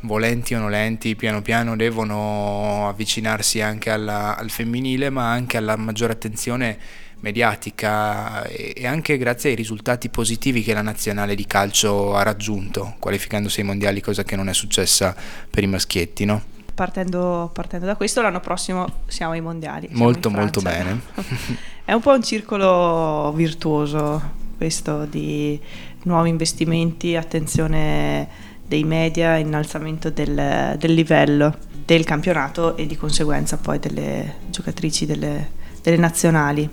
volenti 0.00 0.54
o 0.54 0.58
nolenti 0.58 1.16
piano 1.16 1.40
piano 1.40 1.74
devono 1.74 2.86
avvicinarsi 2.86 3.62
anche 3.62 3.88
alla, 3.88 4.36
al 4.36 4.50
femminile 4.50 5.08
ma 5.08 5.30
anche 5.30 5.56
alla 5.56 5.76
maggiore 5.76 6.12
attenzione 6.12 6.78
mediatica 7.20 8.44
e 8.44 8.86
anche 8.86 9.16
grazie 9.18 9.50
ai 9.50 9.56
risultati 9.56 10.08
positivi 10.08 10.62
che 10.62 10.74
la 10.74 10.82
nazionale 10.82 11.34
di 11.34 11.46
calcio 11.46 12.14
ha 12.14 12.22
raggiunto 12.22 12.94
qualificandosi 12.98 13.60
ai 13.60 13.66
mondiali 13.66 14.00
cosa 14.00 14.22
che 14.22 14.36
non 14.36 14.48
è 14.48 14.54
successa 14.54 15.14
per 15.50 15.62
i 15.62 15.66
maschietti 15.66 16.24
no? 16.24 16.42
partendo, 16.74 17.50
partendo 17.52 17.86
da 17.86 17.96
questo 17.96 18.22
l'anno 18.22 18.40
prossimo 18.40 19.02
siamo 19.06 19.32
ai 19.32 19.40
mondiali 19.40 19.86
siamo 19.88 20.02
molto 20.02 20.30
molto 20.30 20.60
bene 20.60 21.00
è 21.84 21.92
un 21.92 22.00
po' 22.00 22.12
un 22.12 22.22
circolo 22.22 23.32
virtuoso 23.34 24.38
questo 24.56 25.06
di 25.06 25.58
nuovi 26.02 26.28
investimenti 26.28 27.16
attenzione 27.16 28.28
dei 28.70 28.84
media, 28.84 29.36
innalzamento 29.36 30.10
del, 30.10 30.76
del, 30.78 30.94
livello 30.94 31.56
del 31.84 32.04
campionato 32.04 32.76
e 32.76 32.86
di 32.86 32.96
conseguenza 32.96 33.56
poi 33.56 33.80
delle 33.80 34.34
giocatrici 34.48 35.06
delle, 35.06 35.50
delle 35.82 35.96
nazionali. 35.96 36.70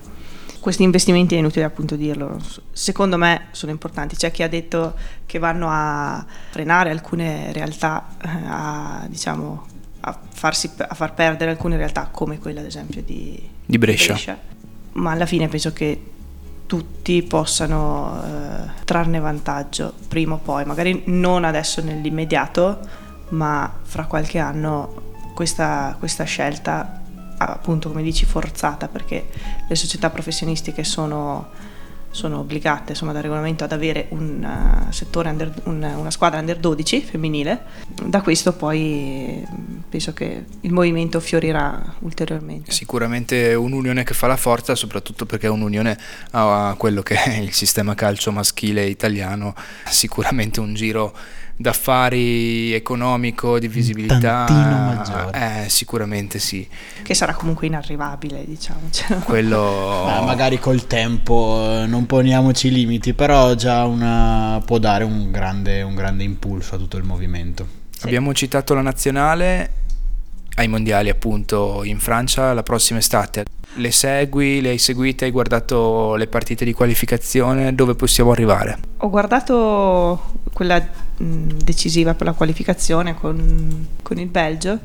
Questi 0.67 0.83
investimenti 0.83 1.33
è 1.33 1.37
inutile 1.37 1.63
appunto 1.63 1.95
dirlo, 1.95 2.41
secondo 2.73 3.15
me 3.15 3.45
sono 3.51 3.71
importanti. 3.71 4.17
C'è 4.17 4.31
chi 4.31 4.43
ha 4.43 4.49
detto 4.49 4.95
che 5.25 5.39
vanno 5.39 5.69
a 5.71 6.25
frenare 6.49 6.89
alcune 6.89 7.53
realtà, 7.53 8.05
eh, 8.21 8.27
a, 8.45 9.05
diciamo, 9.07 9.65
a, 10.01 10.19
farsi, 10.29 10.69
a 10.77 10.93
far 10.93 11.13
perdere 11.13 11.51
alcune 11.51 11.77
realtà 11.77 12.09
come 12.11 12.37
quella 12.37 12.59
ad 12.59 12.65
esempio 12.65 13.01
di, 13.01 13.41
di 13.65 13.77
Brescia. 13.77 14.11
Brescia. 14.11 14.37
Ma 14.91 15.11
alla 15.11 15.25
fine 15.25 15.47
penso 15.47 15.71
che 15.71 16.01
tutti 16.65 17.23
possano 17.23 18.21
eh, 18.25 18.83
trarne 18.83 19.19
vantaggio 19.19 19.93
prima 20.09 20.33
o 20.33 20.39
poi, 20.39 20.65
magari 20.65 21.03
non 21.05 21.45
adesso 21.45 21.81
nell'immediato, 21.81 22.79
ma 23.29 23.73
fra 23.83 24.03
qualche 24.03 24.39
anno 24.39 25.13
questa, 25.33 25.95
questa 25.97 26.25
scelta 26.25 27.03
appunto 27.37 27.89
come 27.89 28.03
dici 28.03 28.25
forzata 28.25 28.87
perché 28.87 29.27
le 29.67 29.75
società 29.75 30.09
professionistiche 30.09 30.83
sono, 30.83 31.49
sono 32.09 32.39
obbligate 32.39 32.91
insomma, 32.91 33.11
da 33.11 33.21
regolamento 33.21 33.63
ad 33.63 33.71
avere 33.71 34.07
un 34.09 34.43
uh, 34.43 34.91
settore 34.91 35.29
under, 35.29 35.51
un, 35.65 35.83
una 35.83 36.11
squadra 36.11 36.39
under 36.39 36.57
12 36.57 37.01
femminile. 37.01 37.63
Da 38.03 38.21
questo 38.21 38.53
poi 38.53 39.45
penso 39.89 40.13
che 40.13 40.45
il 40.61 40.71
movimento 40.71 41.19
fiorirà 41.19 41.95
ulteriormente. 41.99 42.71
Sicuramente 42.71 43.53
un'unione 43.53 44.03
che 44.03 44.13
fa 44.13 44.27
la 44.27 44.37
forza, 44.37 44.75
soprattutto 44.75 45.25
perché 45.25 45.47
è 45.47 45.49
un'unione 45.49 45.97
a 46.31 46.75
quello 46.77 47.01
che 47.01 47.15
è 47.15 47.37
il 47.37 47.53
sistema 47.53 47.95
calcio 47.95 48.31
maschile 48.31 48.85
italiano, 48.85 49.53
sicuramente 49.85 50.59
un 50.59 50.73
giro 50.73 51.13
d'affari 51.57 52.71
economico, 52.73 53.57
di 53.57 53.67
visibilità, 53.67 55.31
eh, 55.33 55.69
sicuramente 55.69 56.37
sì. 56.37 56.67
Che 57.01 57.13
sarà 57.15 57.33
comunque 57.33 57.65
inarrivabile, 57.67 58.45
diciamo. 58.45 58.89
Quello... 59.25 60.03
Beh, 60.05 60.25
magari 60.25 60.59
col 60.59 60.85
tempo 60.85 61.59
eh, 61.63 61.87
non 61.87 62.05
poniamoci 62.05 62.71
limiti, 62.71 63.13
però 63.13 63.55
già 63.55 63.85
una, 63.85 64.61
può 64.63 64.77
dare 64.77 65.03
un 65.03 65.31
grande, 65.31 65.81
un 65.81 65.95
grande 65.95 66.23
impulso 66.23 66.75
a 66.75 66.77
tutto 66.77 66.97
il 66.97 67.03
movimento. 67.03 67.67
Sì. 67.89 68.05
Abbiamo 68.05 68.33
citato 68.33 68.75
la 68.75 68.81
nazionale 68.81 69.71
ai 70.57 70.67
mondiali 70.67 71.09
appunto 71.09 71.83
in 71.83 71.99
Francia 71.99 72.53
la 72.53 72.63
prossima 72.63 72.99
estate. 72.99 73.45
Le 73.75 73.91
segui, 73.91 74.61
le 74.61 74.69
hai 74.69 74.77
seguite, 74.77 75.25
hai 75.25 75.31
guardato 75.31 76.15
le 76.15 76.27
partite 76.27 76.65
di 76.65 76.73
qualificazione, 76.73 77.75
dove 77.75 77.95
possiamo 77.95 78.31
arrivare? 78.31 78.77
Ho 78.97 79.09
guardato 79.09 80.33
quella 80.53 80.83
decisiva 81.17 82.13
per 82.13 82.27
la 82.27 82.33
qualificazione 82.33 83.15
con, 83.15 83.87
con, 84.01 84.17
il 84.17 84.27
Belgio. 84.27 84.79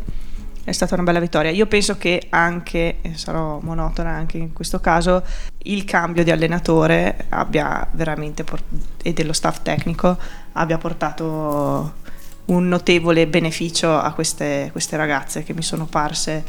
È 0.64 0.72
stata 0.72 0.94
una 0.94 1.02
bella 1.02 1.20
vittoria. 1.20 1.50
Io 1.50 1.66
penso 1.66 1.98
che 1.98 2.26
anche, 2.30 2.98
sarò 3.14 3.58
monotona 3.60 4.10
anche 4.10 4.38
in 4.38 4.52
questo 4.52 4.80
caso, 4.80 5.24
il 5.64 5.84
cambio 5.84 6.24
di 6.24 6.30
allenatore 6.30 7.26
abbia 7.30 7.86
veramente 7.92 8.44
port- 8.44 8.64
e 9.02 9.12
dello 9.12 9.32
staff 9.32 9.62
tecnico 9.62 10.16
abbia 10.52 10.78
portato 10.78 12.00
un 12.44 12.68
notevole 12.68 13.26
beneficio 13.26 13.96
a 13.98 14.12
queste, 14.12 14.68
queste 14.72 14.96
ragazze 14.96 15.42
che 15.42 15.52
mi 15.52 15.62
sono 15.62 15.86
parse 15.86 16.44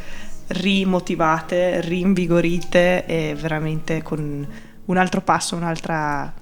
rimotivate, 0.47 1.81
rinvigorite 1.81 3.05
e 3.05 3.35
veramente 3.39 4.01
con 4.01 4.47
un 4.85 4.97
altro 4.97 5.21
passo, 5.21 5.55
un'altra 5.55 6.33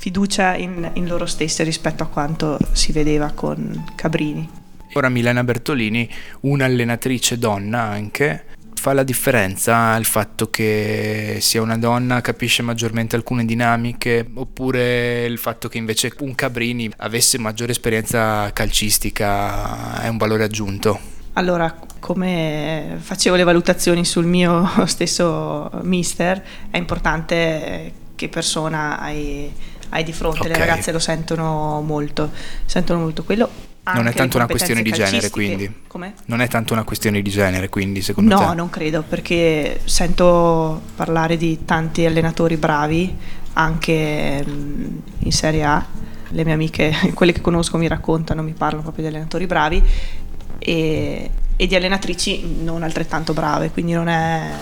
fiducia 0.00 0.54
in, 0.56 0.92
in 0.94 1.06
loro 1.06 1.26
stesse 1.26 1.62
rispetto 1.62 2.02
a 2.02 2.06
quanto 2.06 2.56
si 2.72 2.90
vedeva 2.90 3.32
con 3.34 3.84
Cabrini. 3.94 4.48
Ora 4.94 5.10
Milena 5.10 5.44
Bertolini, 5.44 6.08
un'allenatrice 6.40 7.38
donna 7.38 7.82
anche, 7.82 8.46
fa 8.72 8.94
la 8.94 9.02
differenza 9.02 9.94
il 9.96 10.06
fatto 10.06 10.48
che 10.48 11.36
sia 11.42 11.60
una 11.60 11.76
donna 11.76 12.22
capisce 12.22 12.62
maggiormente 12.62 13.14
alcune 13.14 13.44
dinamiche 13.44 14.26
oppure 14.32 15.26
il 15.26 15.36
fatto 15.36 15.68
che 15.68 15.76
invece 15.76 16.14
un 16.20 16.34
Cabrini 16.34 16.90
avesse 16.96 17.36
maggiore 17.36 17.72
esperienza 17.72 18.50
calcistica 18.54 20.00
è 20.00 20.08
un 20.08 20.16
valore 20.16 20.44
aggiunto? 20.44 20.98
Allora, 21.34 21.78
come 21.98 22.96
facevo 22.98 23.36
le 23.36 23.44
valutazioni 23.44 24.06
sul 24.06 24.24
mio 24.24 24.66
stesso 24.88 25.70
mister, 25.82 26.42
è 26.70 26.78
importante 26.78 27.92
che 28.20 28.28
persona 28.28 28.98
hai, 28.98 29.50
hai 29.90 30.02
di 30.02 30.12
fronte, 30.12 30.40
okay. 30.40 30.52
le 30.52 30.58
ragazze 30.58 30.92
lo 30.92 30.98
sentono 30.98 31.80
molto, 31.82 32.30
sentono 32.66 33.00
molto 33.00 33.22
quello 33.24 33.68
non 33.94 34.06
è 34.06 34.12
tanto 34.12 34.36
una 34.36 34.46
questione 34.46 34.82
di 34.82 34.90
genere, 34.90 35.30
quindi. 35.30 35.72
Come? 35.86 36.14
Non 36.26 36.40
è 36.40 36.48
tanto 36.48 36.72
una 36.72 36.84
questione 36.84 37.22
di 37.22 37.30
genere, 37.30 37.68
quindi, 37.68 38.02
secondo 38.02 38.34
no, 38.34 38.40
te? 38.40 38.46
No, 38.46 38.52
non 38.52 38.70
credo, 38.70 39.02
perché 39.02 39.80
sento 39.84 40.80
parlare 40.94 41.36
di 41.36 41.64
tanti 41.64 42.04
allenatori 42.04 42.56
bravi 42.56 43.16
anche 43.54 44.44
mm, 44.46 44.98
in 45.20 45.32
Serie 45.32 45.64
A. 45.64 45.84
Le 46.32 46.44
mie 46.44 46.52
amiche, 46.52 46.94
quelle 47.14 47.32
che 47.32 47.40
conosco, 47.40 47.78
mi 47.78 47.88
raccontano, 47.88 48.42
mi 48.42 48.52
parlano 48.52 48.82
proprio 48.82 49.04
di 49.04 49.10
allenatori 49.10 49.46
bravi 49.46 49.82
e, 50.58 51.30
e 51.56 51.66
di 51.66 51.74
allenatrici 51.74 52.62
non 52.62 52.82
altrettanto 52.82 53.32
brave, 53.32 53.70
quindi 53.70 53.92
non 53.92 54.08
è, 54.08 54.52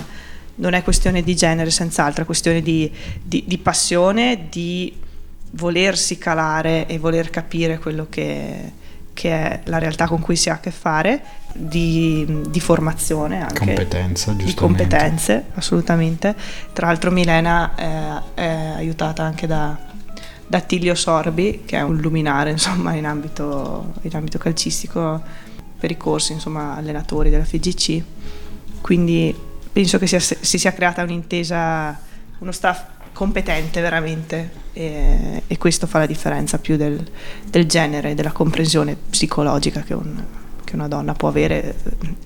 non 0.57 0.73
è 0.73 0.83
questione 0.83 1.23
di 1.23 1.37
genere, 1.37 1.71
senz'altro, 1.71 2.23
è 2.23 2.27
questione 2.27 2.63
di, 2.63 2.91
di, 3.23 3.45
di 3.47 3.59
passione, 3.59 4.47
di 4.49 5.07
volersi 5.53 6.19
calare 6.19 6.87
e 6.87 6.99
voler 6.99 7.31
capire 7.31 7.79
quello 7.79 8.07
che 8.09 8.73
che 9.19 9.33
è 9.33 9.61
la 9.65 9.79
realtà 9.79 10.07
con 10.07 10.21
cui 10.21 10.37
si 10.37 10.49
ha 10.49 10.55
a 10.55 10.61
che 10.61 10.71
fare, 10.71 11.21
di, 11.53 12.45
di 12.49 12.61
formazione 12.61 13.43
anche. 13.43 13.65
Competenza, 13.65 14.31
Di 14.31 14.55
competenze, 14.55 15.47
assolutamente. 15.55 16.37
Tra 16.73 16.87
l'altro 16.87 17.11
Milena 17.11 17.75
è, 17.75 18.23
è 18.35 18.75
aiutata 18.77 19.25
anche 19.25 19.49
da, 19.49 19.77
da 20.47 20.61
Tilio 20.61 20.95
Sorbi, 20.95 21.63
che 21.67 21.79
è 21.79 21.83
un 21.83 21.97
luminare 21.97 22.51
insomma, 22.53 22.93
in, 22.93 23.07
ambito, 23.07 23.95
in 24.03 24.15
ambito 24.15 24.39
calcistico 24.39 25.21
per 25.77 25.91
i 25.91 25.97
corsi, 25.97 26.31
insomma, 26.31 26.77
allenatori 26.77 27.29
della 27.29 27.45
FGC. 27.45 28.01
Quindi 28.81 29.37
penso 29.73 29.99
che 29.99 30.07
sia, 30.07 30.21
si 30.21 30.59
sia 30.59 30.73
creata 30.73 31.03
un'intesa, 31.03 31.99
uno 32.39 32.53
staff 32.53 32.85
competente 33.19 33.81
veramente 33.81 34.49
e, 34.73 35.43
e, 35.45 35.59
questo 35.59 35.89
fa 35.89 35.99
la 35.99 36.07
differenza 36.07 36.61
più 36.61 36.77
del, 36.77 37.05
del 37.47 37.67
genere, 37.67 38.15
della 38.15 38.31
comprensione 38.31 38.95
psicologica 38.95 39.81
che, 39.81 39.93
un, 39.93 40.23
che, 40.63 40.77
una 40.77 40.87
donna 40.87 41.15
può 41.15 41.27
avere 41.29 41.75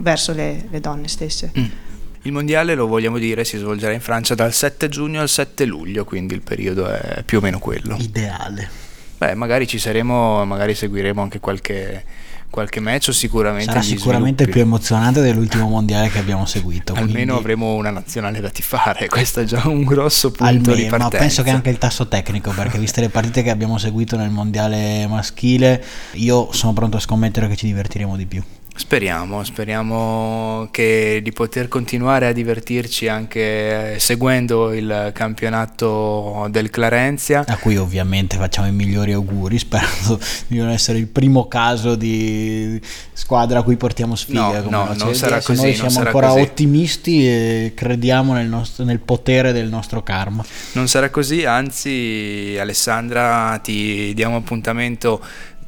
verso 0.00 0.34
le, 0.34 0.66
le 0.68 0.80
donne 0.80 1.08
stesse. 1.08 1.50
Mm. 1.58 1.64
Il 2.24 2.32
mondiale, 2.32 2.74
lo 2.74 2.86
vogliamo 2.86 3.16
dire, 3.16 3.42
si 3.44 3.56
svolgerà 3.56 3.94
in 3.94 4.02
Francia 4.02 4.34
dal 4.34 4.52
7 4.52 4.90
giugno 4.90 5.22
al 5.22 5.30
7 5.30 5.64
luglio, 5.64 6.04
quindi 6.04 6.34
il 6.34 6.42
periodo 6.42 6.86
è 6.86 7.22
più 7.24 7.38
o 7.38 7.40
meno 7.40 7.58
quello. 7.58 7.96
Ideale. 7.98 8.68
Beh, 9.16 9.34
magari 9.34 9.66
ci 9.66 9.78
saremo, 9.78 10.44
magari 10.44 10.74
seguiremo 10.74 11.22
anche 11.22 11.40
qualche 11.40 12.04
qualche 12.52 12.80
match 12.80 13.14
sicuramente 13.14 13.64
sarà 13.64 13.80
sicuramente 13.80 14.46
più 14.46 14.60
emozionante 14.60 15.22
dell'ultimo 15.22 15.68
mondiale 15.68 16.10
che 16.10 16.18
abbiamo 16.18 16.44
seguito 16.44 16.92
almeno 16.92 17.12
quindi... 17.12 17.30
avremo 17.32 17.72
una 17.72 17.88
nazionale 17.88 18.40
da 18.40 18.50
tifare 18.50 19.08
questo 19.10 19.40
è 19.40 19.44
già 19.44 19.66
un 19.66 19.84
grosso 19.84 20.30
punto 20.30 20.52
almeno, 20.52 20.74
di 20.74 20.82
partenza. 20.82 21.16
ma 21.16 21.22
penso 21.22 21.42
che 21.42 21.50
anche 21.50 21.70
il 21.70 21.78
tasso 21.78 22.08
tecnico 22.08 22.50
perché 22.50 22.78
viste 22.78 23.00
le 23.00 23.08
partite 23.08 23.42
che 23.42 23.48
abbiamo 23.48 23.78
seguito 23.78 24.18
nel 24.18 24.28
mondiale 24.28 25.06
maschile 25.06 25.82
io 26.12 26.52
sono 26.52 26.74
pronto 26.74 26.98
a 26.98 27.00
scommettere 27.00 27.48
che 27.48 27.56
ci 27.56 27.64
divertiremo 27.64 28.16
di 28.18 28.26
più 28.26 28.42
Speriamo, 28.74 29.44
speriamo 29.44 30.68
che 30.70 31.20
di 31.22 31.30
poter 31.30 31.68
continuare 31.68 32.26
a 32.26 32.32
divertirci 32.32 33.06
anche 33.06 33.96
seguendo 33.98 34.72
il 34.72 35.10
campionato 35.12 36.46
del 36.50 36.70
Clarenzia. 36.70 37.44
A 37.46 37.58
cui 37.58 37.76
ovviamente 37.76 38.38
facciamo 38.38 38.68
i 38.68 38.72
migliori 38.72 39.12
auguri, 39.12 39.58
sperando 39.60 40.18
di 40.46 40.56
non 40.56 40.70
essere 40.70 40.98
il 40.98 41.06
primo 41.06 41.48
caso 41.48 41.96
di 41.96 42.80
squadra 43.12 43.58
a 43.58 43.62
cui 43.62 43.76
portiamo 43.76 44.16
sfiga. 44.16 44.62
No, 44.62 44.70
no 44.70 44.94
non 44.96 45.14
sarà 45.14 45.42
così. 45.42 45.60
Noi 45.60 45.74
siamo 45.74 45.98
ancora 45.98 46.28
così. 46.28 46.40
ottimisti 46.40 47.26
e 47.26 47.72
crediamo 47.74 48.32
nel, 48.32 48.48
nostro, 48.48 48.84
nel 48.84 49.00
potere 49.00 49.52
del 49.52 49.68
nostro 49.68 50.02
karma. 50.02 50.42
Non 50.72 50.88
sarà 50.88 51.10
così, 51.10 51.44
anzi 51.44 52.56
Alessandra 52.58 53.60
ti 53.62 54.14
diamo 54.14 54.36
appuntamento 54.36 55.22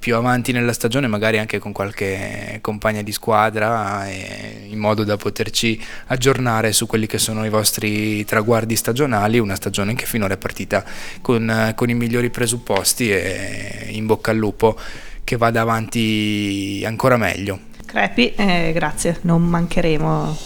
più 0.05 0.17
avanti 0.17 0.53
nella 0.53 0.75
stagione, 0.75 1.07
magari 1.07 1.39
anche 1.39 1.59
con 1.59 1.73
qualche 1.73 2.59
compagna 2.61 3.01
di 3.01 3.11
squadra, 3.11 4.07
in 4.07 4.79
modo 4.79 5.03
da 5.03 5.17
poterci 5.17 5.83
aggiornare 6.09 6.75
su 6.75 6.85
quelli 6.85 7.07
che 7.07 7.17
sono 7.17 7.47
i 7.47 7.49
vostri 7.49 8.23
traguardi 8.27 8.77
stagionali, 8.77 9.39
una 9.39 9.55
stagione 9.55 9.95
che 9.95 10.05
finora 10.05 10.35
è 10.35 10.37
partita 10.37 10.85
con, 11.23 11.73
con 11.75 11.89
i 11.89 11.95
migliori 11.95 12.29
presupposti 12.29 13.11
e 13.11 13.87
in 13.93 14.05
bocca 14.05 14.31
al 14.31 14.37
lupo 14.37 14.79
che 15.25 15.39
vada 15.39 15.63
avanti 15.63 16.83
ancora 16.85 17.17
meglio. 17.17 17.61
Crepi, 17.87 18.35
eh, 18.35 18.73
grazie, 18.75 19.21
non 19.23 19.43
mancheremo. 19.43 20.37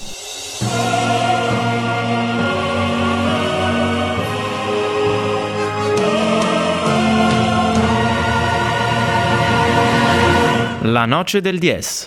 La 10.91 11.05
noce 11.07 11.43
del 11.43 11.61
10. 11.61 12.07